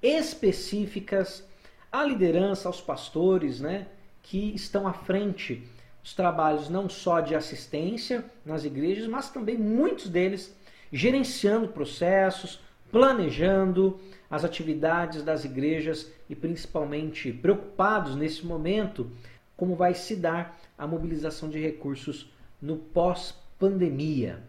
específicas 0.02 1.48
à 1.94 2.04
liderança, 2.04 2.68
aos 2.68 2.82
pastores, 2.82 3.62
né, 3.62 3.86
que 4.24 4.56
estão 4.56 4.88
à 4.88 4.94
frente 4.94 5.64
dos 6.02 6.16
trabalhos 6.16 6.68
não 6.68 6.90
só 6.90 7.22
de 7.22 7.36
assistência 7.36 8.26
nas 8.44 8.66
igrejas, 8.66 9.08
mas 9.08 9.30
também 9.30 9.56
muitos 9.56 10.10
deles 10.10 10.58
gerenciando 10.92 11.68
processos, 11.68 12.60
planejando 12.92 14.00
as 14.30 14.44
atividades 14.44 15.22
das 15.22 15.46
igrejas 15.46 16.12
e 16.28 16.36
principalmente 16.36 17.32
preocupados 17.32 18.16
nesse 18.16 18.44
momento 18.44 19.12
como 19.56 19.76
vai 19.76 19.94
se 19.94 20.16
dar 20.16 20.60
a 20.76 20.88
mobilização 20.88 21.48
de 21.48 21.60
recursos 21.60 22.32
no 22.60 22.78
pós-pandemia. 22.78 24.42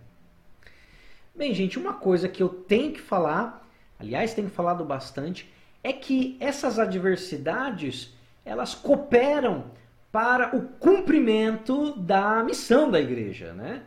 Bem, 1.34 1.52
gente, 1.52 1.78
uma 1.78 1.92
coisa 1.92 2.26
que 2.28 2.42
eu 2.42 2.48
tenho 2.48 2.92
que 2.92 3.00
falar, 3.00 3.68
aliás, 3.98 4.32
tenho 4.32 4.48
falado 4.48 4.84
bastante, 4.84 5.52
é 5.84 5.92
que 5.92 6.36
essas 6.40 6.78
adversidades 6.78 8.12
elas 8.44 8.74
cooperam 8.74 9.66
para 10.10 10.56
o 10.56 10.62
cumprimento 10.62 11.94
da 11.96 12.42
missão 12.42 12.90
da 12.90 13.00
igreja, 13.00 13.52
né? 13.52 13.82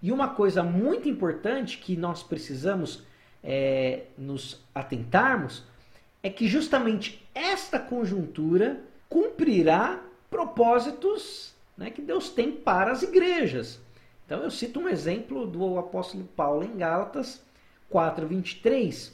E 0.00 0.10
uma 0.10 0.28
coisa 0.28 0.62
muito 0.62 1.08
importante 1.08 1.78
que 1.78 1.96
nós 1.96 2.22
precisamos 2.22 3.04
é, 3.44 4.04
nos 4.16 4.64
atentarmos 4.74 5.64
é 6.22 6.30
que 6.30 6.48
justamente 6.48 7.28
esta 7.34 7.78
conjuntura 7.78 8.80
cumprirá 9.08 10.02
propósitos 10.30 11.54
né, 11.76 11.90
que 11.90 12.00
Deus 12.00 12.30
tem 12.30 12.50
para 12.50 12.92
as 12.92 13.02
igrejas. 13.02 13.80
Então 14.24 14.42
eu 14.42 14.50
cito 14.50 14.80
um 14.80 14.88
exemplo 14.88 15.46
do 15.46 15.78
apóstolo 15.78 16.24
Paulo 16.36 16.64
em 16.64 16.76
Gálatas 16.76 17.42
4:23, 17.90 19.12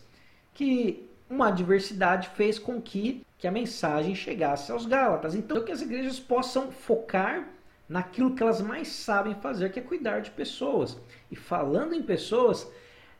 que 0.54 1.07
uma 1.28 1.48
adversidade 1.48 2.28
fez 2.30 2.58
com 2.58 2.80
que, 2.80 3.24
que 3.36 3.46
a 3.46 3.52
mensagem 3.52 4.14
chegasse 4.14 4.72
aos 4.72 4.86
Gálatas. 4.86 5.34
Então 5.34 5.64
que 5.64 5.72
as 5.72 5.82
igrejas 5.82 6.18
possam 6.18 6.70
focar 6.70 7.48
naquilo 7.88 8.34
que 8.34 8.42
elas 8.42 8.60
mais 8.60 8.88
sabem 8.88 9.34
fazer, 9.36 9.70
que 9.70 9.78
é 9.78 9.82
cuidar 9.82 10.20
de 10.20 10.30
pessoas. 10.30 10.98
E 11.30 11.36
falando 11.36 11.94
em 11.94 12.02
pessoas, 12.02 12.70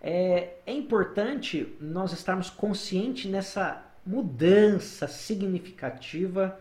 é, 0.00 0.54
é 0.66 0.72
importante 0.72 1.76
nós 1.80 2.12
estarmos 2.12 2.50
conscientes 2.50 3.30
nessa 3.30 3.84
mudança 4.04 5.06
significativa 5.06 6.58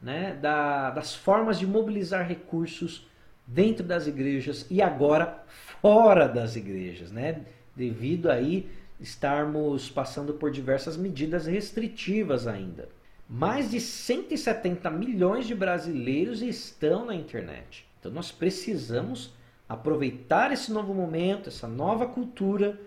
né, 0.00 0.34
da, 0.40 0.90
das 0.90 1.14
formas 1.14 1.58
de 1.58 1.66
mobilizar 1.66 2.26
recursos 2.26 3.06
dentro 3.46 3.84
das 3.84 4.06
igrejas 4.06 4.66
e 4.70 4.82
agora 4.82 5.42
fora 5.80 6.28
das 6.28 6.54
igrejas, 6.54 7.10
né, 7.10 7.42
devido 7.74 8.30
aí 8.30 8.68
estarmos 9.00 9.88
passando 9.88 10.34
por 10.34 10.50
diversas 10.50 10.96
medidas 10.96 11.46
restritivas 11.46 12.46
ainda. 12.46 12.88
Mais 13.28 13.70
de 13.70 13.80
170 13.80 14.90
milhões 14.90 15.46
de 15.46 15.54
brasileiros 15.54 16.40
estão 16.42 17.04
na 17.04 17.14
internet. 17.14 17.86
Então 18.00 18.10
nós 18.10 18.32
precisamos 18.32 19.32
aproveitar 19.68 20.50
esse 20.52 20.72
novo 20.72 20.94
momento, 20.94 21.48
essa 21.48 21.68
nova 21.68 22.06
cultura, 22.06 22.80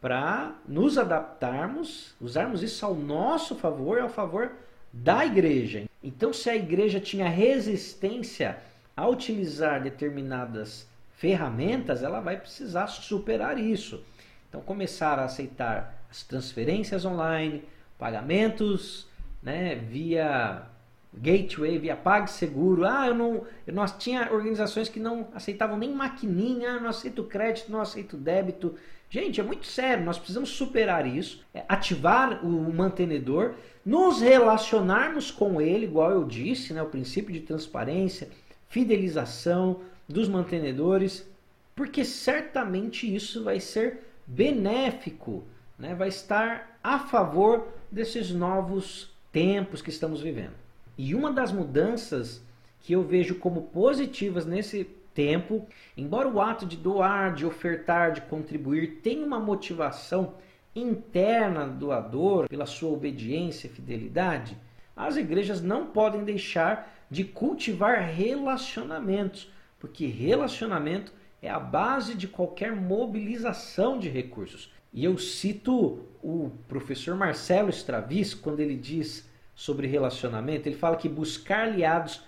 para 0.00 0.54
nos 0.66 0.96
adaptarmos, 0.96 2.14
usarmos 2.20 2.62
isso 2.62 2.86
ao 2.86 2.94
nosso 2.94 3.54
favor, 3.56 4.00
ao 4.00 4.08
favor 4.08 4.52
da 4.92 5.26
igreja. 5.26 5.84
Então, 6.02 6.32
se 6.32 6.48
a 6.48 6.56
igreja 6.56 6.98
tinha 6.98 7.28
resistência 7.28 8.58
a 8.96 9.06
utilizar 9.06 9.82
determinadas 9.82 10.88
ferramentas, 11.16 12.02
ela 12.02 12.20
vai 12.20 12.38
precisar 12.38 12.86
superar 12.86 13.58
isso. 13.58 14.02
Então, 14.50 14.60
começar 14.60 15.18
a 15.18 15.24
aceitar 15.24 16.04
as 16.10 16.24
transferências 16.24 17.04
online, 17.04 17.62
pagamentos 17.96 19.06
né, 19.40 19.76
via 19.76 20.66
gateway, 21.14 21.78
via 21.78 21.96
PagSeguro. 21.96 22.84
Ah, 22.84 23.06
eu 23.06 23.14
não, 23.14 23.44
não 23.66 23.86
tinha 23.86 24.32
organizações 24.32 24.88
que 24.88 24.98
não 24.98 25.28
aceitavam 25.34 25.78
nem 25.78 25.94
maquininha, 25.94 26.72
ah, 26.72 26.80
não 26.80 26.90
aceito 26.90 27.22
crédito, 27.24 27.70
não 27.70 27.80
aceito 27.80 28.16
débito. 28.16 28.74
Gente, 29.08 29.40
é 29.40 29.44
muito 29.44 29.66
sério, 29.66 30.04
nós 30.04 30.18
precisamos 30.18 30.50
superar 30.50 31.06
isso, 31.06 31.44
é, 31.54 31.64
ativar 31.68 32.44
o 32.44 32.72
mantenedor, 32.72 33.54
nos 33.84 34.20
relacionarmos 34.20 35.30
com 35.30 35.60
ele, 35.60 35.86
igual 35.86 36.10
eu 36.10 36.24
disse, 36.24 36.72
né, 36.72 36.82
o 36.82 36.86
princípio 36.86 37.32
de 37.32 37.40
transparência, 37.40 38.28
fidelização 38.68 39.80
dos 40.08 40.28
mantenedores, 40.28 41.28
porque 41.74 42.04
certamente 42.04 43.12
isso 43.12 43.42
vai 43.42 43.58
ser 43.58 44.09
benéfico, 44.30 45.44
né, 45.76 45.94
vai 45.94 46.08
estar 46.08 46.78
a 46.82 47.00
favor 47.00 47.66
desses 47.90 48.30
novos 48.30 49.12
tempos 49.32 49.82
que 49.82 49.90
estamos 49.90 50.20
vivendo. 50.20 50.54
E 50.96 51.14
uma 51.14 51.32
das 51.32 51.50
mudanças 51.50 52.42
que 52.80 52.92
eu 52.92 53.02
vejo 53.02 53.34
como 53.36 53.62
positivas 53.62 54.46
nesse 54.46 54.84
tempo, 55.12 55.66
embora 55.96 56.28
o 56.28 56.40
ato 56.40 56.64
de 56.64 56.76
doar, 56.76 57.34
de 57.34 57.44
ofertar, 57.44 58.12
de 58.12 58.20
contribuir 58.22 59.00
tenha 59.02 59.26
uma 59.26 59.40
motivação 59.40 60.34
interna 60.74 61.66
do 61.66 61.86
doador 61.86 62.48
pela 62.48 62.66
sua 62.66 62.90
obediência 62.90 63.66
e 63.66 63.70
fidelidade, 63.70 64.56
as 64.96 65.16
igrejas 65.16 65.60
não 65.60 65.86
podem 65.86 66.22
deixar 66.22 66.94
de 67.10 67.24
cultivar 67.24 68.08
relacionamentos, 68.08 69.50
porque 69.80 70.06
relacionamento 70.06 71.12
é 71.42 71.48
a 71.48 71.58
base 71.58 72.14
de 72.14 72.28
qualquer 72.28 72.74
mobilização 72.74 73.98
de 73.98 74.08
recursos. 74.08 74.72
E 74.92 75.04
eu 75.04 75.16
cito 75.18 76.00
o 76.22 76.50
professor 76.68 77.14
Marcelo 77.16 77.70
Stravis 77.70 78.34
quando 78.34 78.60
ele 78.60 78.76
diz 78.76 79.28
sobre 79.54 79.86
relacionamento, 79.86 80.68
ele 80.68 80.76
fala 80.76 80.96
que 80.96 81.08
buscar 81.08 81.68
aliados 81.68 82.22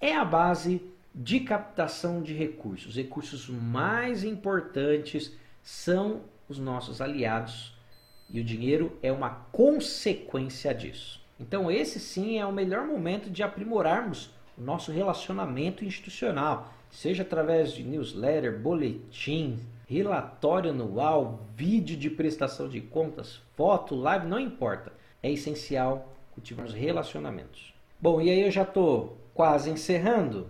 é 0.00 0.14
a 0.14 0.24
base 0.24 0.80
de 1.14 1.40
captação 1.40 2.22
de 2.22 2.32
recursos. 2.32 2.90
Os 2.90 2.96
recursos 2.96 3.48
mais 3.48 4.22
importantes 4.22 5.32
são 5.62 6.22
os 6.48 6.58
nossos 6.58 7.00
aliados 7.00 7.76
e 8.30 8.40
o 8.40 8.44
dinheiro 8.44 8.96
é 9.02 9.10
uma 9.10 9.30
consequência 9.52 10.72
disso. 10.72 11.20
Então, 11.40 11.70
esse 11.70 12.00
sim 12.00 12.38
é 12.38 12.46
o 12.46 12.52
melhor 12.52 12.86
momento 12.86 13.30
de 13.30 13.42
aprimorarmos 13.42 14.30
o 14.56 14.60
nosso 14.60 14.90
relacionamento 14.90 15.84
institucional, 15.84 16.72
seja 16.90 17.22
através 17.22 17.72
de 17.72 17.82
newsletter, 17.82 18.58
boletim, 18.58 19.58
relatório 19.86 20.70
anual, 20.70 21.40
vídeo 21.56 21.96
de 21.96 22.10
prestação 22.10 22.68
de 22.68 22.80
contas, 22.80 23.40
foto, 23.56 23.94
live, 23.94 24.26
não 24.26 24.38
importa. 24.38 24.92
É 25.22 25.30
essencial 25.30 26.14
cultivar 26.32 26.66
os 26.66 26.74
relacionamentos. 26.74 27.74
Bom, 28.00 28.20
e 28.20 28.30
aí 28.30 28.42
eu 28.42 28.50
já 28.50 28.62
estou 28.62 29.16
quase 29.34 29.70
encerrando. 29.70 30.48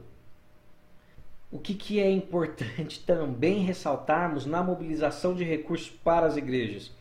O 1.50 1.58
que, 1.58 1.72
que 1.72 2.00
é 2.00 2.10
importante 2.10 3.00
também 3.06 3.60
ressaltarmos 3.60 4.44
na 4.44 4.62
mobilização 4.62 5.34
de 5.34 5.44
recursos 5.44 5.88
para 5.88 6.26
as 6.26 6.36
igrejas? 6.36 6.92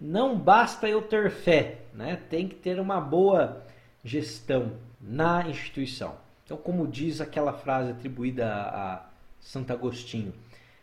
Não 0.00 0.38
basta 0.38 0.88
eu 0.88 1.00
ter 1.00 1.30
fé, 1.30 1.78
né? 1.94 2.20
tem 2.28 2.48
que 2.48 2.56
ter 2.56 2.78
uma 2.80 3.00
boa 3.00 3.64
gestão 4.02 4.72
na 5.00 5.48
instituição. 5.48 6.16
Então, 6.44 6.56
como 6.56 6.86
diz 6.86 7.20
aquela 7.20 7.52
frase 7.52 7.90
atribuída 7.90 8.46
a 8.52 9.06
Santo 9.40 9.72
Agostinho, 9.72 10.34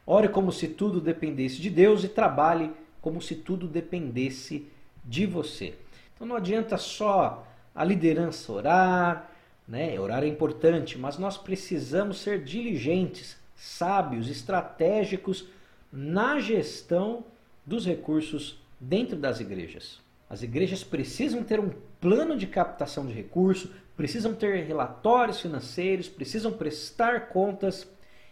ore 0.05 0.27
como 0.29 0.51
se 0.51 0.67
tudo 0.67 0.99
dependesse 0.99 1.61
de 1.61 1.69
Deus 1.69 2.03
e 2.03 2.09
trabalhe 2.09 2.71
como 3.01 3.21
se 3.21 3.35
tudo 3.35 3.67
dependesse 3.67 4.67
de 5.03 5.25
você. 5.25 5.75
Então, 6.15 6.27
não 6.27 6.35
adianta 6.35 6.77
só 6.77 7.47
a 7.73 7.83
liderança 7.83 8.51
orar, 8.51 9.31
né? 9.67 9.99
Orar 9.99 10.23
é 10.23 10.27
importante, 10.27 10.97
mas 10.97 11.17
nós 11.17 11.37
precisamos 11.37 12.19
ser 12.19 12.43
diligentes, 12.43 13.37
sábios, 13.55 14.29
estratégicos 14.29 15.47
na 15.91 16.39
gestão 16.39 17.23
dos 17.65 17.85
recursos 17.85 18.59
dentro 18.79 19.15
das 19.15 19.39
igrejas. 19.39 19.99
As 20.29 20.41
igrejas 20.41 20.83
precisam 20.83 21.43
ter 21.43 21.59
um 21.59 21.71
plano 21.99 22.37
de 22.37 22.47
captação 22.47 23.05
de 23.05 23.13
recursos, 23.13 23.69
precisam 24.01 24.33
ter 24.33 24.63
relatórios 24.63 25.39
financeiros, 25.39 26.09
precisam 26.09 26.51
prestar 26.51 27.27
contas, 27.27 27.87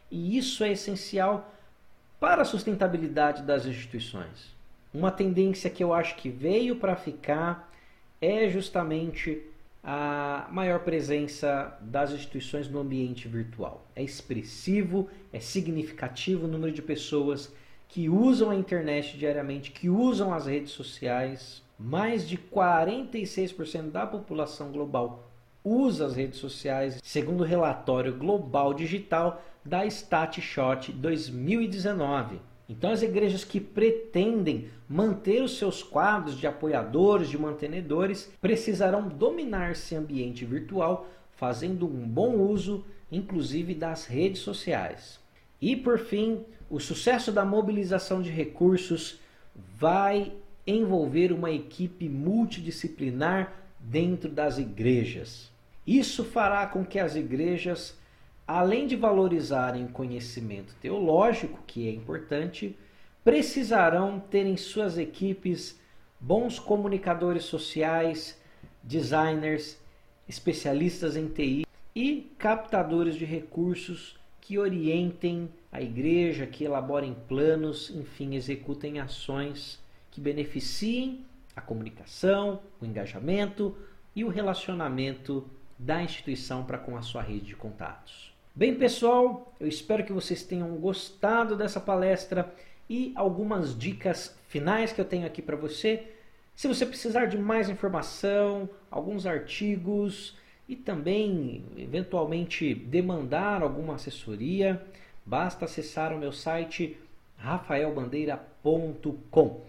e 0.09 0.35
isso 0.35 0.63
é 0.63 0.71
essencial 0.71 1.53
para 2.19 2.41
a 2.41 2.45
sustentabilidade 2.45 3.43
das 3.43 3.67
instituições. 3.67 4.51
Uma 4.91 5.11
tendência 5.11 5.69
que 5.69 5.83
eu 5.83 5.93
acho 5.93 6.15
que 6.15 6.27
veio 6.27 6.77
para 6.77 6.95
ficar 6.95 7.71
é 8.19 8.49
justamente 8.49 9.43
a 9.83 10.47
maior 10.51 10.79
presença 10.79 11.77
das 11.81 12.13
instituições 12.13 12.67
no 12.67 12.79
ambiente 12.79 13.27
virtual. 13.27 13.85
É 13.95 14.01
expressivo, 14.01 15.07
é 15.31 15.39
significativo 15.39 16.47
o 16.47 16.49
número 16.49 16.71
de 16.71 16.81
pessoas 16.81 17.53
que 17.87 18.09
usam 18.09 18.49
a 18.49 18.55
internet 18.55 19.15
diariamente, 19.15 19.69
que 19.69 19.87
usam 19.87 20.33
as 20.33 20.47
redes 20.47 20.71
sociais. 20.71 21.61
Mais 21.77 22.27
de 22.27 22.39
46% 22.39 23.91
da 23.91 24.07
população 24.07 24.71
global 24.71 25.28
usa 25.63 26.05
as 26.05 26.15
redes 26.15 26.39
sociais, 26.39 26.99
segundo 27.03 27.41
o 27.41 27.45
relatório 27.45 28.15
global 28.15 28.73
digital 28.73 29.43
da 29.63 29.85
StatShot 29.85 30.91
2019. 30.91 32.39
Então, 32.67 32.91
as 32.91 33.01
igrejas 33.01 33.43
que 33.43 33.59
pretendem 33.59 34.69
manter 34.87 35.41
os 35.41 35.57
seus 35.57 35.81
quadros 35.81 36.37
de 36.37 36.45
apoiadores, 36.45 37.27
de 37.27 37.37
mantenedores, 37.37 38.31
precisarão 38.39 39.07
dominar 39.07 39.71
esse 39.71 39.95
ambiente 39.95 40.45
virtual, 40.45 41.07
fazendo 41.31 41.87
um 41.87 42.07
bom 42.07 42.35
uso, 42.35 42.85
inclusive 43.11 43.73
das 43.73 44.05
redes 44.05 44.41
sociais. 44.41 45.19
E, 45.59 45.75
por 45.75 45.97
fim, 45.97 46.45
o 46.69 46.79
sucesso 46.79 47.31
da 47.31 47.43
mobilização 47.43 48.21
de 48.21 48.29
recursos 48.29 49.19
vai 49.55 50.31
envolver 50.65 51.31
uma 51.31 51.49
equipe 51.49 52.07
multidisciplinar 52.07 53.51
dentro 53.79 54.29
das 54.29 54.57
igrejas. 54.57 55.51
Isso 55.85 56.23
fará 56.23 56.67
com 56.67 56.85
que 56.85 56.99
as 56.99 57.15
igrejas 57.15 57.97
além 58.49 58.87
de 58.87 58.95
valorizarem 58.95 59.85
o 59.85 59.89
conhecimento 59.89 60.73
teológico, 60.81 61.59
que 61.67 61.87
é 61.87 61.91
importante, 61.91 62.75
precisarão 63.23 64.19
ter 64.19 64.43
em 64.47 64.57
suas 64.57 64.97
equipes 64.97 65.79
bons 66.19 66.57
comunicadores 66.57 67.43
sociais, 67.43 68.41
designers, 68.81 69.77
especialistas 70.27 71.15
em 71.15 71.27
TI 71.27 71.63
e 71.95 72.31
captadores 72.39 73.13
de 73.13 73.23
recursos 73.23 74.17
que 74.41 74.57
orientem 74.57 75.47
a 75.71 75.79
igreja, 75.79 76.47
que 76.47 76.63
elaborem 76.63 77.15
planos, 77.27 77.91
enfim, 77.91 78.33
executem 78.33 78.99
ações 78.99 79.79
que 80.09 80.19
beneficiem 80.19 81.23
a 81.55 81.61
comunicação, 81.61 82.61
o 82.81 82.85
engajamento 82.85 83.75
e 84.15 84.23
o 84.23 84.29
relacionamento 84.29 85.45
da 85.77 86.01
instituição 86.03 86.63
para 86.63 86.77
com 86.77 86.97
a 86.97 87.01
sua 87.01 87.21
rede 87.21 87.47
de 87.47 87.55
contatos. 87.55 88.33
Bem, 88.53 88.75
pessoal, 88.75 89.53
eu 89.59 89.67
espero 89.67 90.03
que 90.03 90.11
vocês 90.11 90.43
tenham 90.43 90.75
gostado 90.75 91.55
dessa 91.55 91.79
palestra 91.79 92.53
e 92.89 93.13
algumas 93.15 93.77
dicas 93.77 94.35
finais 94.47 94.91
que 94.91 94.99
eu 94.99 95.05
tenho 95.05 95.25
aqui 95.25 95.41
para 95.41 95.55
você. 95.55 96.03
Se 96.55 96.67
você 96.67 96.85
precisar 96.85 97.27
de 97.27 97.37
mais 97.37 97.69
informação, 97.69 98.69
alguns 98.91 99.25
artigos 99.25 100.37
e 100.67 100.75
também 100.75 101.63
eventualmente 101.77 102.75
demandar 102.75 103.61
alguma 103.61 103.95
assessoria, 103.95 104.85
basta 105.25 105.63
acessar 105.63 106.11
o 106.11 106.17
meu 106.17 106.33
site 106.33 106.97
rafaelbandeira.com. 107.37 109.61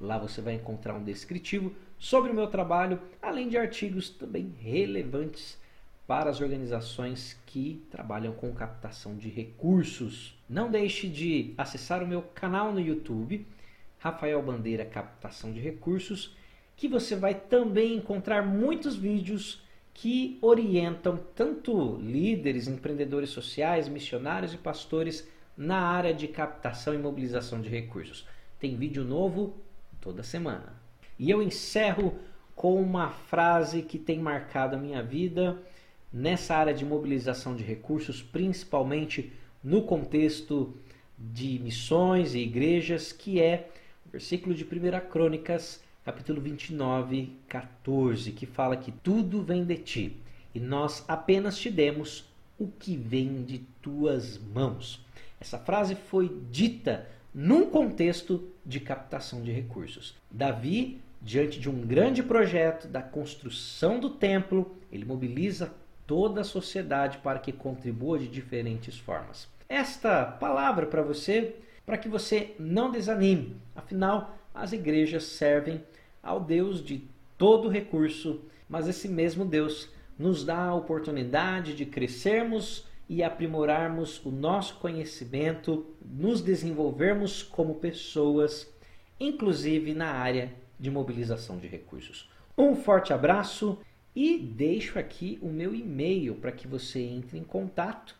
Lá 0.00 0.18
você 0.18 0.40
vai 0.40 0.54
encontrar 0.54 0.94
um 0.94 1.02
descritivo 1.02 1.74
sobre 1.98 2.30
o 2.30 2.34
meu 2.34 2.46
trabalho, 2.46 3.00
além 3.20 3.48
de 3.48 3.56
artigos 3.56 4.08
também 4.08 4.54
relevantes 4.60 5.58
para 6.06 6.30
as 6.30 6.40
organizações 6.40 7.38
que 7.44 7.84
trabalham 7.90 8.32
com 8.32 8.52
captação 8.54 9.16
de 9.16 9.28
recursos. 9.28 10.38
Não 10.48 10.70
deixe 10.70 11.08
de 11.08 11.52
acessar 11.58 12.02
o 12.02 12.06
meu 12.06 12.22
canal 12.22 12.72
no 12.72 12.80
YouTube, 12.80 13.46
Rafael 13.98 14.40
Bandeira 14.42 14.84
Captação 14.84 15.52
de 15.52 15.60
Recursos, 15.60 16.34
que 16.76 16.88
você 16.88 17.16
vai 17.16 17.34
também 17.34 17.96
encontrar 17.96 18.46
muitos 18.46 18.96
vídeos 18.96 19.62
que 19.92 20.38
orientam 20.40 21.18
tanto 21.34 21.96
líderes, 21.96 22.68
empreendedores 22.68 23.30
sociais, 23.30 23.88
missionários 23.88 24.54
e 24.54 24.56
pastores 24.56 25.28
na 25.56 25.80
área 25.80 26.14
de 26.14 26.28
captação 26.28 26.94
e 26.94 26.98
mobilização 26.98 27.60
de 27.60 27.68
recursos. 27.68 28.24
Tem 28.60 28.76
vídeo 28.76 29.04
novo 29.04 29.56
toda 30.00 30.22
semana. 30.22 30.72
E 31.18 31.30
eu 31.30 31.42
encerro 31.42 32.18
com 32.54 32.80
uma 32.80 33.10
frase 33.10 33.82
que 33.82 33.98
tem 33.98 34.18
marcado 34.18 34.76
a 34.76 34.78
minha 34.78 35.02
vida 35.02 35.56
nessa 36.12 36.56
área 36.56 36.74
de 36.74 36.84
mobilização 36.84 37.54
de 37.54 37.62
recursos, 37.62 38.22
principalmente 38.22 39.32
no 39.62 39.82
contexto 39.82 40.74
de 41.18 41.58
missões 41.58 42.34
e 42.34 42.38
igrejas, 42.38 43.12
que 43.12 43.40
é 43.40 43.68
o 44.06 44.10
versículo 44.10 44.54
de 44.54 44.64
1 44.64 45.10
Crônicas, 45.10 45.82
capítulo 46.04 46.40
29, 46.40 47.36
14, 47.48 48.32
que 48.32 48.46
fala 48.46 48.76
que 48.76 48.92
tudo 48.92 49.42
vem 49.42 49.64
de 49.64 49.76
ti 49.76 50.16
e 50.54 50.60
nós 50.60 51.04
apenas 51.06 51.58
te 51.58 51.70
demos 51.70 52.24
o 52.58 52.66
que 52.66 52.96
vem 52.96 53.44
de 53.44 53.58
tuas 53.80 54.38
mãos. 54.38 55.04
Essa 55.40 55.58
frase 55.58 55.94
foi 55.94 56.40
dita 56.50 57.06
num 57.34 57.70
contexto 57.70 58.48
de 58.64 58.80
captação 58.80 59.42
de 59.42 59.52
recursos. 59.52 60.14
Davi, 60.30 61.00
diante 61.20 61.60
de 61.60 61.68
um 61.68 61.80
grande 61.86 62.22
projeto 62.22 62.88
da 62.88 63.02
construção 63.02 64.00
do 64.00 64.10
templo, 64.10 64.76
ele 64.90 65.04
mobiliza 65.04 65.72
toda 66.06 66.40
a 66.40 66.44
sociedade 66.44 67.18
para 67.18 67.38
que 67.38 67.52
contribua 67.52 68.18
de 68.18 68.28
diferentes 68.28 68.98
formas. 68.98 69.48
Esta 69.68 70.24
palavra 70.24 70.86
para 70.86 71.02
você, 71.02 71.56
para 71.84 71.98
que 71.98 72.08
você 72.08 72.54
não 72.58 72.90
desanime. 72.90 73.56
Afinal, 73.76 74.38
as 74.54 74.72
igrejas 74.72 75.24
servem 75.24 75.82
ao 76.22 76.40
Deus 76.40 76.82
de 76.82 77.04
todo 77.36 77.68
recurso, 77.68 78.40
mas 78.68 78.88
esse 78.88 79.06
mesmo 79.06 79.44
Deus 79.44 79.90
nos 80.18 80.44
dá 80.44 80.64
a 80.64 80.74
oportunidade 80.74 81.74
de 81.74 81.86
crescermos 81.86 82.87
e 83.08 83.22
aprimorarmos 83.22 84.20
o 84.24 84.30
nosso 84.30 84.74
conhecimento, 84.76 85.86
nos 86.04 86.42
desenvolvermos 86.42 87.42
como 87.42 87.76
pessoas, 87.76 88.70
inclusive 89.18 89.94
na 89.94 90.10
área 90.10 90.52
de 90.78 90.90
mobilização 90.90 91.56
de 91.56 91.66
recursos. 91.66 92.28
Um 92.56 92.76
forte 92.76 93.12
abraço 93.12 93.78
e 94.14 94.38
deixo 94.38 94.96
aqui 94.98 95.38
o 95.40 95.48
meu 95.48 95.74
e-mail 95.74 96.34
para 96.34 96.52
que 96.52 96.68
você 96.68 97.00
entre 97.00 97.38
em 97.38 97.44
contato, 97.44 98.14